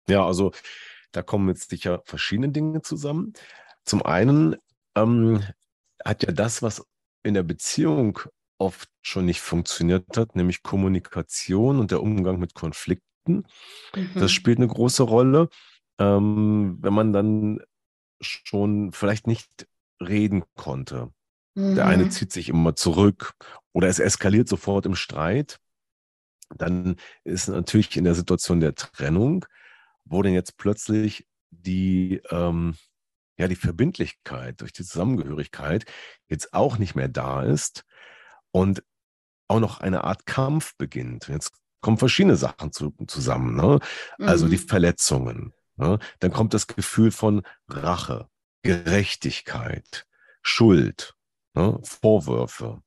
[0.08, 0.52] Ja, also
[1.12, 3.34] da kommen jetzt sicher verschiedene Dinge zusammen.
[3.86, 4.56] Zum einen
[4.96, 5.44] ähm,
[6.04, 6.86] hat ja das, was
[7.24, 8.20] in der Beziehung
[8.58, 12.54] oft schon nicht funktioniert hat, nämlich Kommunikation und der Umgang mit
[13.28, 13.46] Mhm.
[14.16, 15.50] Das spielt eine große Rolle.
[15.98, 17.60] Ähm, wenn man dann
[18.22, 19.68] schon vielleicht nicht
[20.02, 21.12] reden konnte.
[21.56, 21.76] Mhm.
[21.76, 22.12] Der eine mhm.
[22.12, 23.34] zieht sich immer zurück
[23.74, 25.60] oder es eskaliert sofort im Streit.
[26.56, 29.46] Dann ist natürlich in der Situation der Trennung,
[30.04, 32.76] wo denn jetzt plötzlich die, ähm,
[33.38, 35.86] ja, die Verbindlichkeit durch die Zusammengehörigkeit
[36.28, 37.84] jetzt auch nicht mehr da ist
[38.52, 38.84] und
[39.48, 41.28] auch noch eine Art Kampf beginnt.
[41.28, 41.54] Jetzt
[41.86, 43.56] kommen verschiedene Sachen zu, zusammen.
[43.56, 43.80] Ne?
[44.18, 44.50] Also mhm.
[44.50, 45.54] die Verletzungen.
[45.76, 46.00] Ne?
[46.18, 48.28] Dann kommt das Gefühl von Rache,
[48.64, 50.08] Gerechtigkeit,
[50.42, 51.14] Schuld,
[51.54, 51.80] ne?
[51.84, 52.82] Vorwürfe.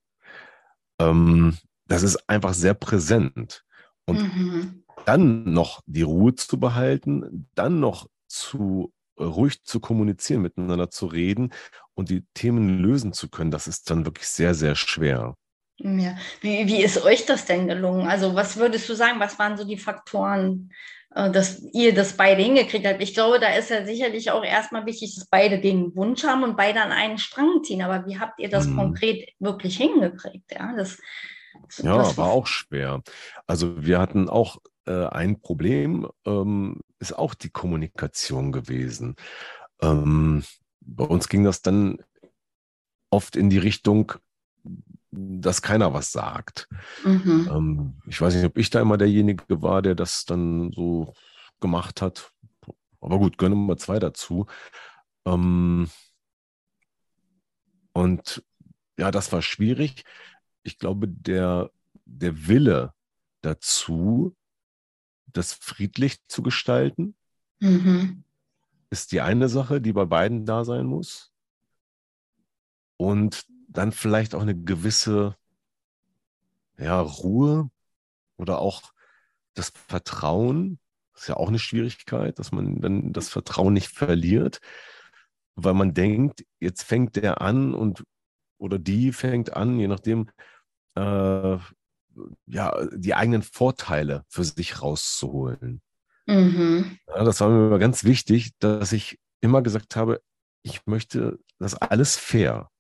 [0.99, 1.57] Ähm,
[1.87, 3.65] das ist einfach sehr präsent.
[4.05, 4.85] Und mhm.
[5.07, 11.07] dann noch die Ruhe zu behalten, dann noch zu äh, ruhig zu kommunizieren, miteinander zu
[11.07, 11.53] reden
[11.95, 15.37] und die Themen lösen zu können, das ist dann wirklich sehr, sehr schwer.
[15.79, 16.17] Ja.
[16.41, 18.09] Wie, wie ist euch das denn gelungen?
[18.09, 20.73] Also was würdest du sagen, was waren so die Faktoren,
[21.14, 23.03] äh, dass ihr das beide hingekriegt habt?
[23.03, 26.57] Ich glaube, da ist ja sicherlich auch erstmal wichtig, dass beide den Wunsch haben und
[26.57, 27.83] beide an einen Strang ziehen.
[27.83, 28.77] Aber wie habt ihr das hm.
[28.77, 30.51] konkret wirklich hingekriegt?
[30.53, 30.99] Ja, das,
[31.79, 33.03] ja das war auch schwer.
[33.47, 39.14] Also wir hatten auch äh, ein Problem, ähm, ist auch die Kommunikation gewesen.
[39.81, 40.43] Ähm,
[40.81, 41.99] bei uns ging das dann
[43.11, 44.14] oft in die Richtung,
[45.11, 46.68] dass keiner was sagt.
[47.05, 47.49] Mhm.
[47.51, 51.14] Ähm, ich weiß nicht, ob ich da immer derjenige war, der das dann so
[51.61, 52.33] gemacht hat.
[53.01, 54.47] Aber gut, gönne mal zwei dazu.
[55.25, 55.88] Ähm,
[57.92, 58.44] und
[58.99, 60.05] ja, das war schwierig.
[60.62, 61.71] Ich glaube, der,
[62.05, 62.92] der Wille
[63.40, 64.37] dazu,
[65.27, 67.14] das friedlich zu gestalten,
[67.61, 68.25] mhm.
[68.90, 71.33] ist die eine Sache, die bei beiden da sein muss.
[72.97, 73.47] Und
[73.79, 75.37] dann vielleicht auch eine gewisse
[76.79, 77.71] ja, Ruhe
[78.37, 78.93] oder auch
[79.55, 80.81] das Vertrauen.
[81.12, 84.61] Das ist ja auch eine Schwierigkeit, dass man dann das Vertrauen nicht verliert,
[85.55, 88.05] weil man denkt, jetzt fängt der an und
[88.59, 90.29] oder die fängt an, je nachdem,
[90.97, 91.59] äh,
[92.47, 95.81] ja, die eigenen Vorteile für sich rauszuholen.
[96.27, 96.99] Mhm.
[97.07, 100.21] Ja, das war mir immer ganz wichtig, dass ich immer gesagt habe,
[100.64, 102.71] ich möchte das alles fair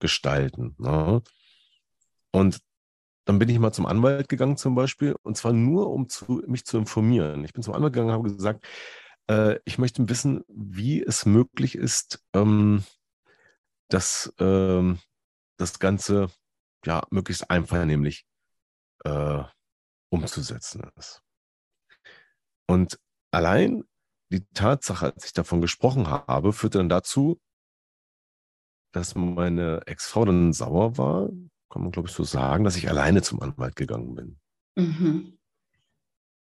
[0.00, 0.74] gestalten.
[0.78, 1.22] Ne?
[2.32, 2.60] Und
[3.24, 6.64] dann bin ich mal zum Anwalt gegangen zum Beispiel, und zwar nur, um zu, mich
[6.64, 7.44] zu informieren.
[7.44, 8.66] Ich bin zum Anwalt gegangen und habe gesagt,
[9.28, 12.84] äh, ich möchte wissen, wie es möglich ist, ähm,
[13.88, 14.98] dass ähm,
[15.58, 16.28] das Ganze
[16.86, 18.26] ja möglichst einvernehmlich
[19.04, 19.42] äh,
[20.10, 21.22] umzusetzen ist.
[22.66, 22.98] Und
[23.30, 23.84] allein
[24.30, 27.40] die Tatsache, als ich davon gesprochen habe, führte dann dazu,
[28.98, 31.28] dass meine Ex-Frau dann sauer war,
[31.70, 34.38] kann man glaube ich so sagen, dass ich alleine zum Anwalt gegangen bin.
[34.76, 35.38] Mhm.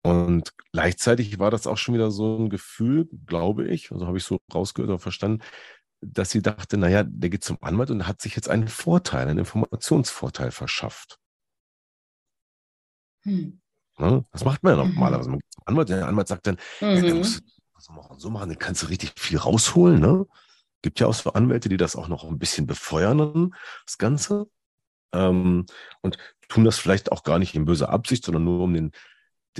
[0.03, 4.23] Und gleichzeitig war das auch schon wieder so ein Gefühl, glaube ich, also habe ich
[4.23, 5.41] so rausgehört oder verstanden,
[6.01, 9.39] dass sie dachte, naja, der geht zum Anwalt und hat sich jetzt einen Vorteil, einen
[9.39, 11.17] Informationsvorteil verschafft.
[13.23, 13.59] Hm.
[13.97, 14.25] Ne?
[14.31, 14.93] Das macht man ja mhm.
[14.93, 15.29] normalerweise.
[15.29, 16.87] Man geht zum Anwalt, der Anwalt sagt dann, mhm.
[16.87, 17.41] ja, der muss
[17.77, 19.99] so machen, so machen, dann kannst du richtig viel rausholen.
[19.99, 20.25] Ne?
[20.85, 23.55] Gibt ja auch so Anwälte, die das auch noch ein bisschen befeuern,
[23.87, 24.45] das Ganze.
[25.15, 25.65] Ähm,
[26.01, 28.91] und tun das vielleicht auch gar nicht in böser Absicht, sondern nur um den,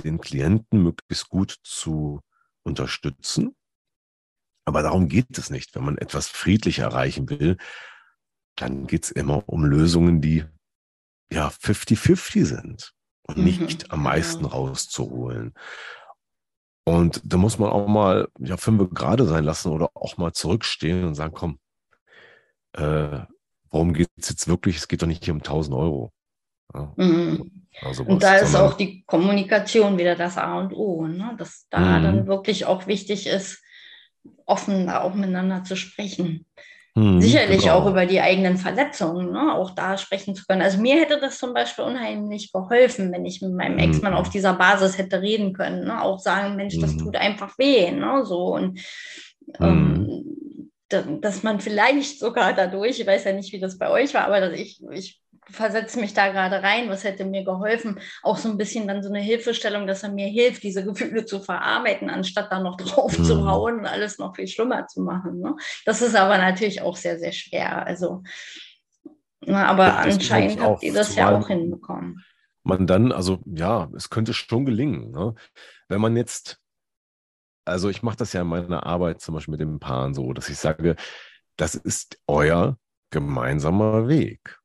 [0.04, 2.20] den Klienten möglichst gut zu
[2.62, 3.56] unterstützen.
[4.66, 5.74] Aber darum geht es nicht.
[5.74, 7.56] Wenn man etwas friedlich erreichen will,
[8.54, 10.44] dann geht es immer um Lösungen, die
[11.32, 12.94] ja 50-50 sind
[13.26, 14.50] und mhm, nicht am meisten ja.
[14.50, 15.54] rauszuholen.
[16.88, 21.04] Und da muss man auch mal ja fünf gerade sein lassen oder auch mal zurückstehen
[21.04, 21.58] und sagen, komm,
[22.74, 23.20] äh,
[23.70, 24.76] worum geht es jetzt wirklich?
[24.76, 26.12] Es geht doch nicht hier um 1000 Euro.
[26.72, 26.92] Ja.
[26.96, 27.66] Mhm.
[27.82, 31.34] Also und da ist auch die Kommunikation wieder das A und O, ne?
[31.38, 32.02] dass da mhm.
[32.04, 33.62] dann wirklich auch wichtig ist,
[34.46, 36.46] offen auch miteinander zu sprechen.
[36.96, 37.74] Mhm, Sicherlich genau.
[37.74, 39.54] auch über die eigenen Verletzungen, ne?
[39.54, 40.62] auch da sprechen zu können.
[40.62, 44.18] Also mir hätte das zum Beispiel unheimlich geholfen, wenn ich mit meinem Ex-Mann mhm.
[44.18, 45.84] auf dieser Basis hätte reden können.
[45.84, 46.02] Ne?
[46.02, 46.98] Auch sagen, Mensch, das mhm.
[47.00, 47.90] tut einfach weh.
[47.90, 48.24] Ne?
[48.24, 48.80] So und
[49.60, 50.24] ähm,
[50.88, 54.40] dass man vielleicht sogar dadurch, ich weiß ja nicht, wie das bei euch war, aber
[54.40, 58.58] dass ich, ich versetze mich da gerade rein, was hätte mir geholfen, auch so ein
[58.58, 62.60] bisschen dann so eine Hilfestellung, dass er mir hilft, diese Gefühle zu verarbeiten, anstatt da
[62.60, 63.24] noch drauf mhm.
[63.24, 65.40] zu hauen und alles noch viel schlimmer zu machen.
[65.40, 65.56] Ne?
[65.84, 67.86] Das ist aber natürlich auch sehr, sehr schwer.
[67.86, 68.22] Also,
[69.40, 72.24] na, aber das anscheinend habt ihr das ja auch hinbekommen.
[72.64, 75.12] Man dann, also ja, es könnte schon gelingen.
[75.12, 75.34] Ne?
[75.88, 76.58] Wenn man jetzt,
[77.64, 80.48] also ich mache das ja in meiner Arbeit zum Beispiel mit den Paaren so, dass
[80.48, 80.96] ich sage,
[81.56, 82.76] das ist euer
[83.10, 84.55] gemeinsamer Weg.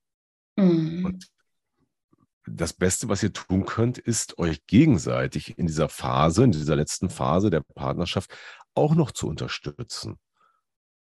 [0.62, 1.06] Mhm.
[1.06, 1.28] Und
[2.48, 7.10] das Beste, was ihr tun könnt, ist euch gegenseitig in dieser Phase, in dieser letzten
[7.10, 8.32] Phase der Partnerschaft
[8.74, 10.18] auch noch zu unterstützen.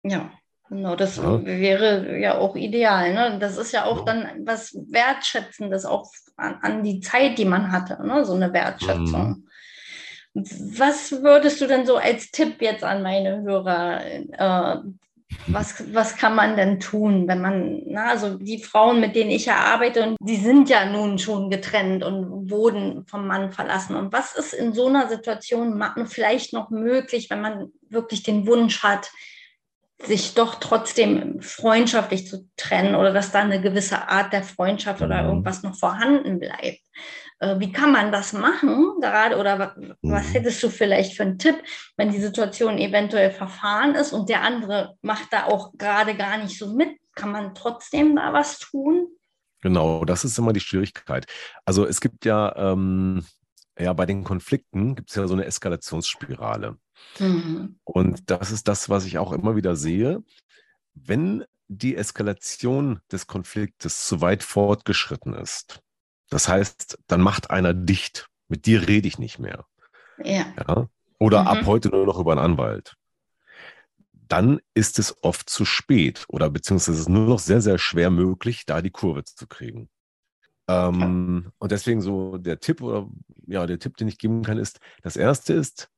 [0.04, 0.32] Ja,
[0.70, 1.44] genau, das ja.
[1.46, 3.14] wäre ja auch ideal.
[3.14, 3.40] Ne?
[3.40, 4.06] Das ist ja auch ja.
[4.06, 8.26] dann was Wertschätzendes auch an, an, die Zeit, die man hatte, ne?
[8.26, 9.30] so eine Wertschätzung.
[9.30, 9.48] Mhm.
[10.34, 14.78] Was würdest du denn so als Tipp jetzt an meine Hörer äh,
[15.48, 19.46] was, was kann man denn tun, wenn man, na, also die Frauen, mit denen ich
[19.46, 23.96] ja arbeite, und die sind ja nun schon getrennt und wurden vom Mann verlassen.
[23.96, 28.84] Und was ist in so einer Situation vielleicht noch möglich, wenn man wirklich den Wunsch
[28.84, 29.12] hat,
[30.06, 35.06] sich doch trotzdem freundschaftlich zu trennen oder dass da eine gewisse Art der Freundschaft mhm.
[35.06, 36.82] oder irgendwas noch vorhanden bleibt.
[37.44, 40.32] Äh, wie kann man das machen gerade oder was mhm.
[40.32, 41.62] hättest du vielleicht für einen Tipp,
[41.98, 46.58] wenn die Situation eventuell verfahren ist und der andere macht da auch gerade gar nicht
[46.58, 46.90] so mit?
[47.16, 49.08] Kann man trotzdem da was tun?
[49.62, 51.26] Genau, das ist immer die Schwierigkeit.
[51.66, 53.26] Also es gibt ja, ähm,
[53.78, 56.78] ja bei den Konflikten gibt es ja so eine Eskalationsspirale.
[57.20, 57.78] Mhm.
[57.84, 60.24] Und das ist das, was ich auch immer wieder sehe.
[60.96, 65.83] Wenn die Eskalation des Konfliktes zu weit fortgeschritten ist,
[66.34, 68.28] das heißt, dann macht einer dicht.
[68.48, 69.66] Mit dir rede ich nicht mehr.
[70.24, 70.46] Ja.
[70.68, 70.90] ja?
[71.20, 71.48] Oder mhm.
[71.48, 72.96] ab heute nur noch über einen Anwalt.
[74.12, 78.10] Dann ist es oft zu spät oder beziehungsweise es ist nur noch sehr, sehr schwer
[78.10, 79.90] möglich, da die Kurve zu kriegen.
[80.68, 83.08] Ähm, und deswegen so der Tipp oder
[83.46, 85.90] ja, der Tipp, den ich geben kann, ist, das erste ist,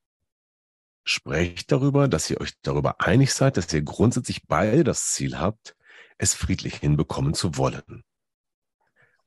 [1.06, 5.78] sprecht darüber, dass ihr euch darüber einig seid, dass ihr grundsätzlich beide das Ziel habt,
[6.18, 8.04] es friedlich hinbekommen zu wollen.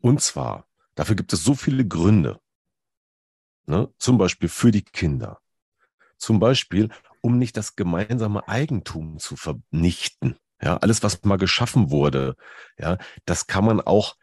[0.01, 0.68] Und zwar,
[0.99, 2.41] dafür gibt es so viele Gründe.
[3.67, 3.89] Ne?
[3.99, 5.39] Zum Beispiel für die Kinder.
[6.17, 6.89] Zum Beispiel,
[7.21, 10.37] um nicht das gemeinsame Eigentum zu vernichten.
[10.61, 12.35] Ja, alles, was mal geschaffen wurde,
[12.79, 14.17] ja, das kann man auch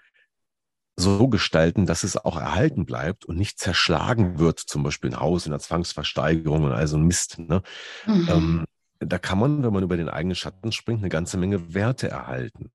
[0.98, 5.46] so gestalten, dass es auch erhalten bleibt und nicht zerschlagen wird, zum Beispiel ein Haus
[5.46, 7.40] in der Zwangsversteigerung und all so ein Mist.
[7.40, 7.62] Ne?
[8.06, 8.30] Mhm.
[8.30, 8.66] Ähm,
[9.00, 12.72] da kann man, wenn man über den eigenen Schatten springt, eine ganze Menge Werte erhalten.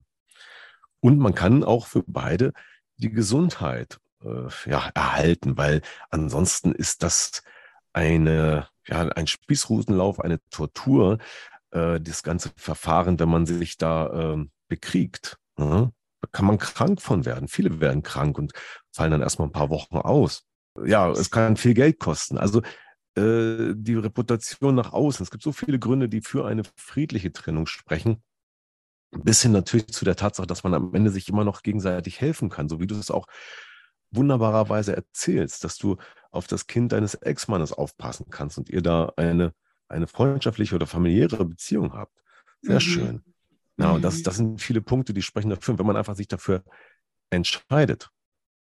[1.01, 2.53] Und man kann auch für beide
[3.01, 7.43] die Gesundheit äh, ja, erhalten, weil ansonsten ist das
[7.93, 11.19] eine, ja, ein Spießrutenlauf, eine Tortur,
[11.73, 15.39] äh, das ganze Verfahren, wenn man sich da äh, bekriegt.
[15.57, 15.93] Ne?
[16.21, 17.49] Da kann man krank von werden.
[17.49, 18.53] Viele werden krank und
[18.93, 20.45] fallen dann erstmal ein paar Wochen aus.
[20.85, 22.39] Ja, es kann viel Geld kosten.
[22.39, 22.63] Also
[23.17, 25.25] äh, die Reputation nach außen.
[25.25, 28.23] Es gibt so viele Gründe, die für eine friedliche Trennung sprechen.
[29.13, 32.49] Bis hin natürlich zu der Tatsache, dass man am Ende sich immer noch gegenseitig helfen
[32.49, 33.27] kann, so wie du es auch
[34.13, 35.97] wunderbarerweise erzählst, dass du
[36.31, 39.53] auf das Kind deines Ex-Mannes aufpassen kannst und ihr da eine,
[39.89, 42.13] eine freundschaftliche oder familiäre Beziehung habt.
[42.63, 42.81] Sehr mhm.
[42.81, 43.25] schön.
[43.79, 44.23] Ja, und das, mhm.
[44.25, 45.73] das sind viele Punkte, die sprechen dafür.
[45.73, 46.63] Und wenn man einfach sich dafür
[47.31, 48.11] entscheidet,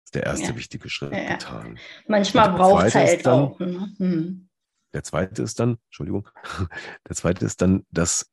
[0.06, 0.56] ist der erste ja.
[0.56, 1.34] wichtige Schritt ja.
[1.34, 1.78] getan.
[2.08, 3.60] Manchmal braucht es halt dann, auch.
[3.60, 3.94] Ne?
[3.98, 4.50] Hm.
[4.94, 6.28] Der zweite ist dann, Entschuldigung,
[7.08, 8.32] der zweite ist dann, dass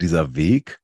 [0.00, 0.80] dieser Weg,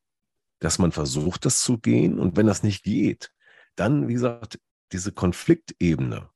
[0.60, 3.32] dass man versucht, das zu gehen und wenn das nicht geht,
[3.76, 4.58] dann, wie gesagt,
[4.92, 6.30] diese Konfliktebene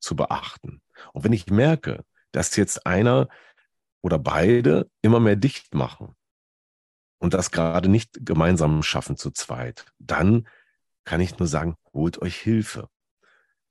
[0.00, 0.80] zu beachten.
[1.12, 3.28] Und wenn ich merke, dass jetzt einer
[4.02, 6.14] oder beide immer mehr dicht machen,
[7.24, 10.46] und das gerade nicht gemeinsam schaffen zu zweit, dann
[11.04, 12.90] kann ich nur sagen, holt euch Hilfe.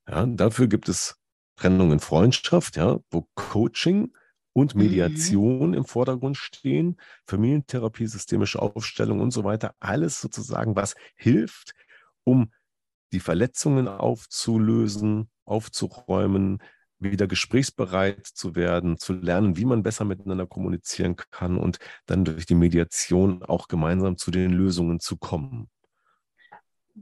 [0.08, 1.20] Ja, dafür gibt es
[1.54, 4.12] Trennung in Freundschaft, ja, wo Coaching
[4.54, 4.82] und mhm.
[4.82, 5.74] Mediation mhm.
[5.74, 6.96] im Vordergrund stehen,
[7.26, 9.74] Familientherapie, systemische Aufstellung und so weiter.
[9.80, 11.74] Alles sozusagen, was hilft,
[12.22, 12.50] um
[13.12, 16.62] die Verletzungen aufzulösen, aufzuräumen,
[16.98, 22.46] wieder gesprächsbereit zu werden, zu lernen, wie man besser miteinander kommunizieren kann und dann durch
[22.46, 25.68] die Mediation auch gemeinsam zu den Lösungen zu kommen.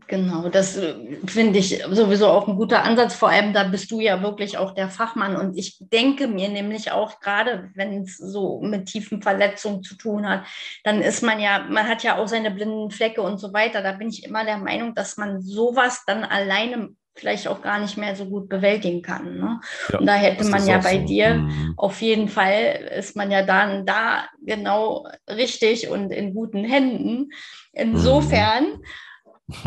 [0.07, 0.95] Genau, das äh,
[1.26, 3.14] finde ich sowieso auch ein guter Ansatz.
[3.14, 5.36] Vor allem, da bist du ja wirklich auch der Fachmann.
[5.36, 10.26] Und ich denke mir nämlich auch, gerade wenn es so mit tiefen Verletzungen zu tun
[10.26, 10.47] hat,
[10.82, 13.82] dann ist man ja, man hat ja auch seine blinden Flecke und so weiter.
[13.82, 17.99] Da bin ich immer der Meinung, dass man sowas dann alleine vielleicht auch gar nicht
[17.99, 19.36] mehr so gut bewältigen kann.
[19.36, 19.61] Ne?
[19.90, 21.07] Ja, und da hätte man ja bei so.
[21.07, 21.74] dir mhm.
[21.76, 27.28] auf jeden Fall, ist man ja dann da genau richtig und in guten Händen.
[27.72, 28.84] Insofern, mhm.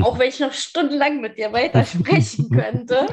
[0.01, 3.07] Auch wenn ich noch stundenlang mit dir weitersprechen könnte,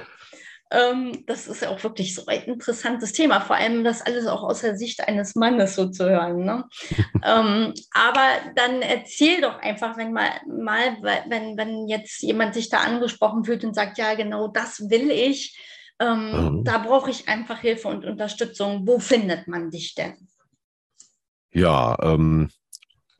[0.72, 4.42] ähm, das ist ja auch wirklich so ein interessantes Thema, vor allem das alles auch
[4.42, 6.44] aus der Sicht eines Mannes so zu hören.
[6.44, 6.64] Ne?
[7.24, 10.96] ähm, aber dann erzähl doch einfach, wenn mal, mal
[11.28, 15.58] wenn, wenn jetzt jemand sich da angesprochen fühlt und sagt, ja, genau das will ich,
[16.00, 16.64] ähm, mhm.
[16.64, 18.86] da brauche ich einfach Hilfe und Unterstützung.
[18.86, 20.28] Wo findet man dich denn?
[21.52, 22.48] Ja, ähm,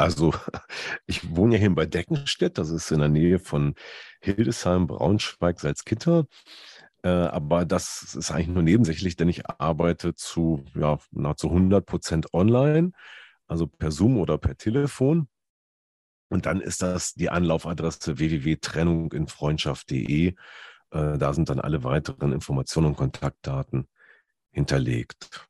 [0.02, 0.34] also
[1.06, 3.74] ich wohne ja hier bei Deckenstedt, das ist in der Nähe von
[4.20, 6.26] Hildesheim, Braunschweig, Salzgitter.
[7.02, 12.32] Äh, aber das ist eigentlich nur nebensächlich, denn ich arbeite zu ja, nahezu 100 Prozent
[12.34, 12.92] online,
[13.46, 15.28] also per Zoom oder per Telefon.
[16.28, 20.28] Und dann ist das die Anlaufadresse www.trennunginfreundschaft.de.
[20.28, 20.34] Äh,
[20.90, 23.88] da sind dann alle weiteren Informationen und Kontaktdaten
[24.50, 25.48] hinterlegt.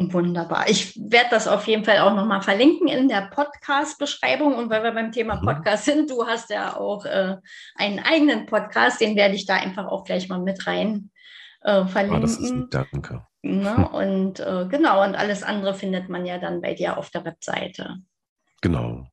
[0.00, 0.68] Wunderbar.
[0.68, 4.54] Ich werde das auf jeden Fall auch nochmal verlinken in der Podcast-Beschreibung.
[4.54, 5.44] Und weil wir beim Thema mhm.
[5.44, 7.36] Podcast sind, du hast ja auch äh,
[7.74, 11.10] einen eigenen Podcast, den werde ich da einfach auch gleich mal mit rein
[11.62, 12.18] äh, verlinken.
[12.18, 13.26] Ah, das ist lieb, danke.
[13.42, 13.88] Ne?
[13.92, 17.96] Und äh, genau, und alles andere findet man ja dann bei dir auf der Webseite.
[18.60, 19.06] Genau.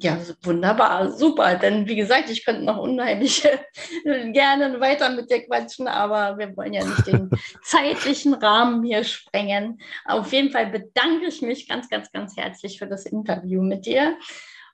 [0.00, 1.54] Ja, wunderbar, super.
[1.56, 3.42] Denn wie gesagt, ich könnte noch unheimlich
[4.04, 7.30] gerne weiter mit dir quatschen, aber wir wollen ja nicht den
[7.62, 9.80] zeitlichen Rahmen hier sprengen.
[10.04, 14.16] Auf jeden Fall bedanke ich mich ganz, ganz, ganz herzlich für das Interview mit dir.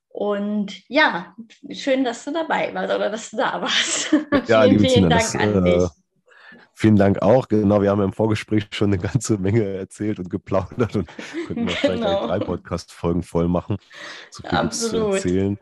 [0.09, 1.35] Und ja,
[1.71, 4.13] schön, dass du dabei warst oder dass du da warst.
[4.47, 5.83] Ja, vielen, vielen Dank das, an dich.
[5.83, 5.89] Äh,
[6.75, 7.49] vielen Dank auch.
[7.49, 11.09] Genau, wir haben im Vorgespräch schon eine ganze Menge erzählt und geplaudert und
[11.47, 12.27] könnten wir vielleicht genau.
[12.27, 13.77] drei Podcast-Folgen voll machen.
[14.31, 15.59] So viel zu erzählen.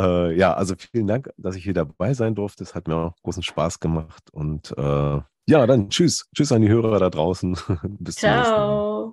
[0.00, 2.64] Äh, ja, also vielen Dank, dass ich hier dabei sein durfte.
[2.64, 4.30] Es hat mir auch großen Spaß gemacht.
[4.32, 6.28] Und äh, ja, dann tschüss.
[6.34, 7.56] Tschüss an die Hörer da draußen.
[7.98, 8.32] Bis Ciao.
[8.32, 9.12] zum nächsten Mal.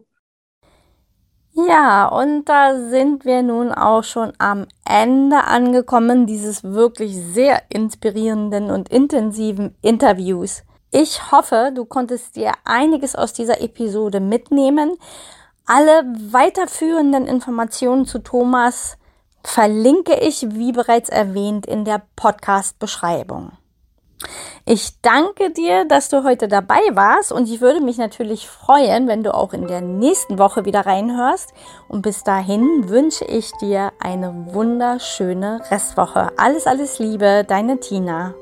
[1.67, 8.69] Ja, und da sind wir nun auch schon am Ende angekommen dieses wirklich sehr inspirierenden
[8.69, 10.63] und intensiven Interviews.
[10.91, 14.97] Ich hoffe, du konntest dir einiges aus dieser Episode mitnehmen.
[15.65, 18.97] Alle weiterführenden Informationen zu Thomas
[19.43, 23.51] verlinke ich, wie bereits erwähnt, in der Podcast-Beschreibung.
[24.65, 29.23] Ich danke dir, dass du heute dabei warst und ich würde mich natürlich freuen, wenn
[29.23, 31.53] du auch in der nächsten Woche wieder reinhörst.
[31.88, 36.31] Und bis dahin wünsche ich dir eine wunderschöne Restwoche.
[36.38, 38.33] Alles, alles Liebe, deine Tina.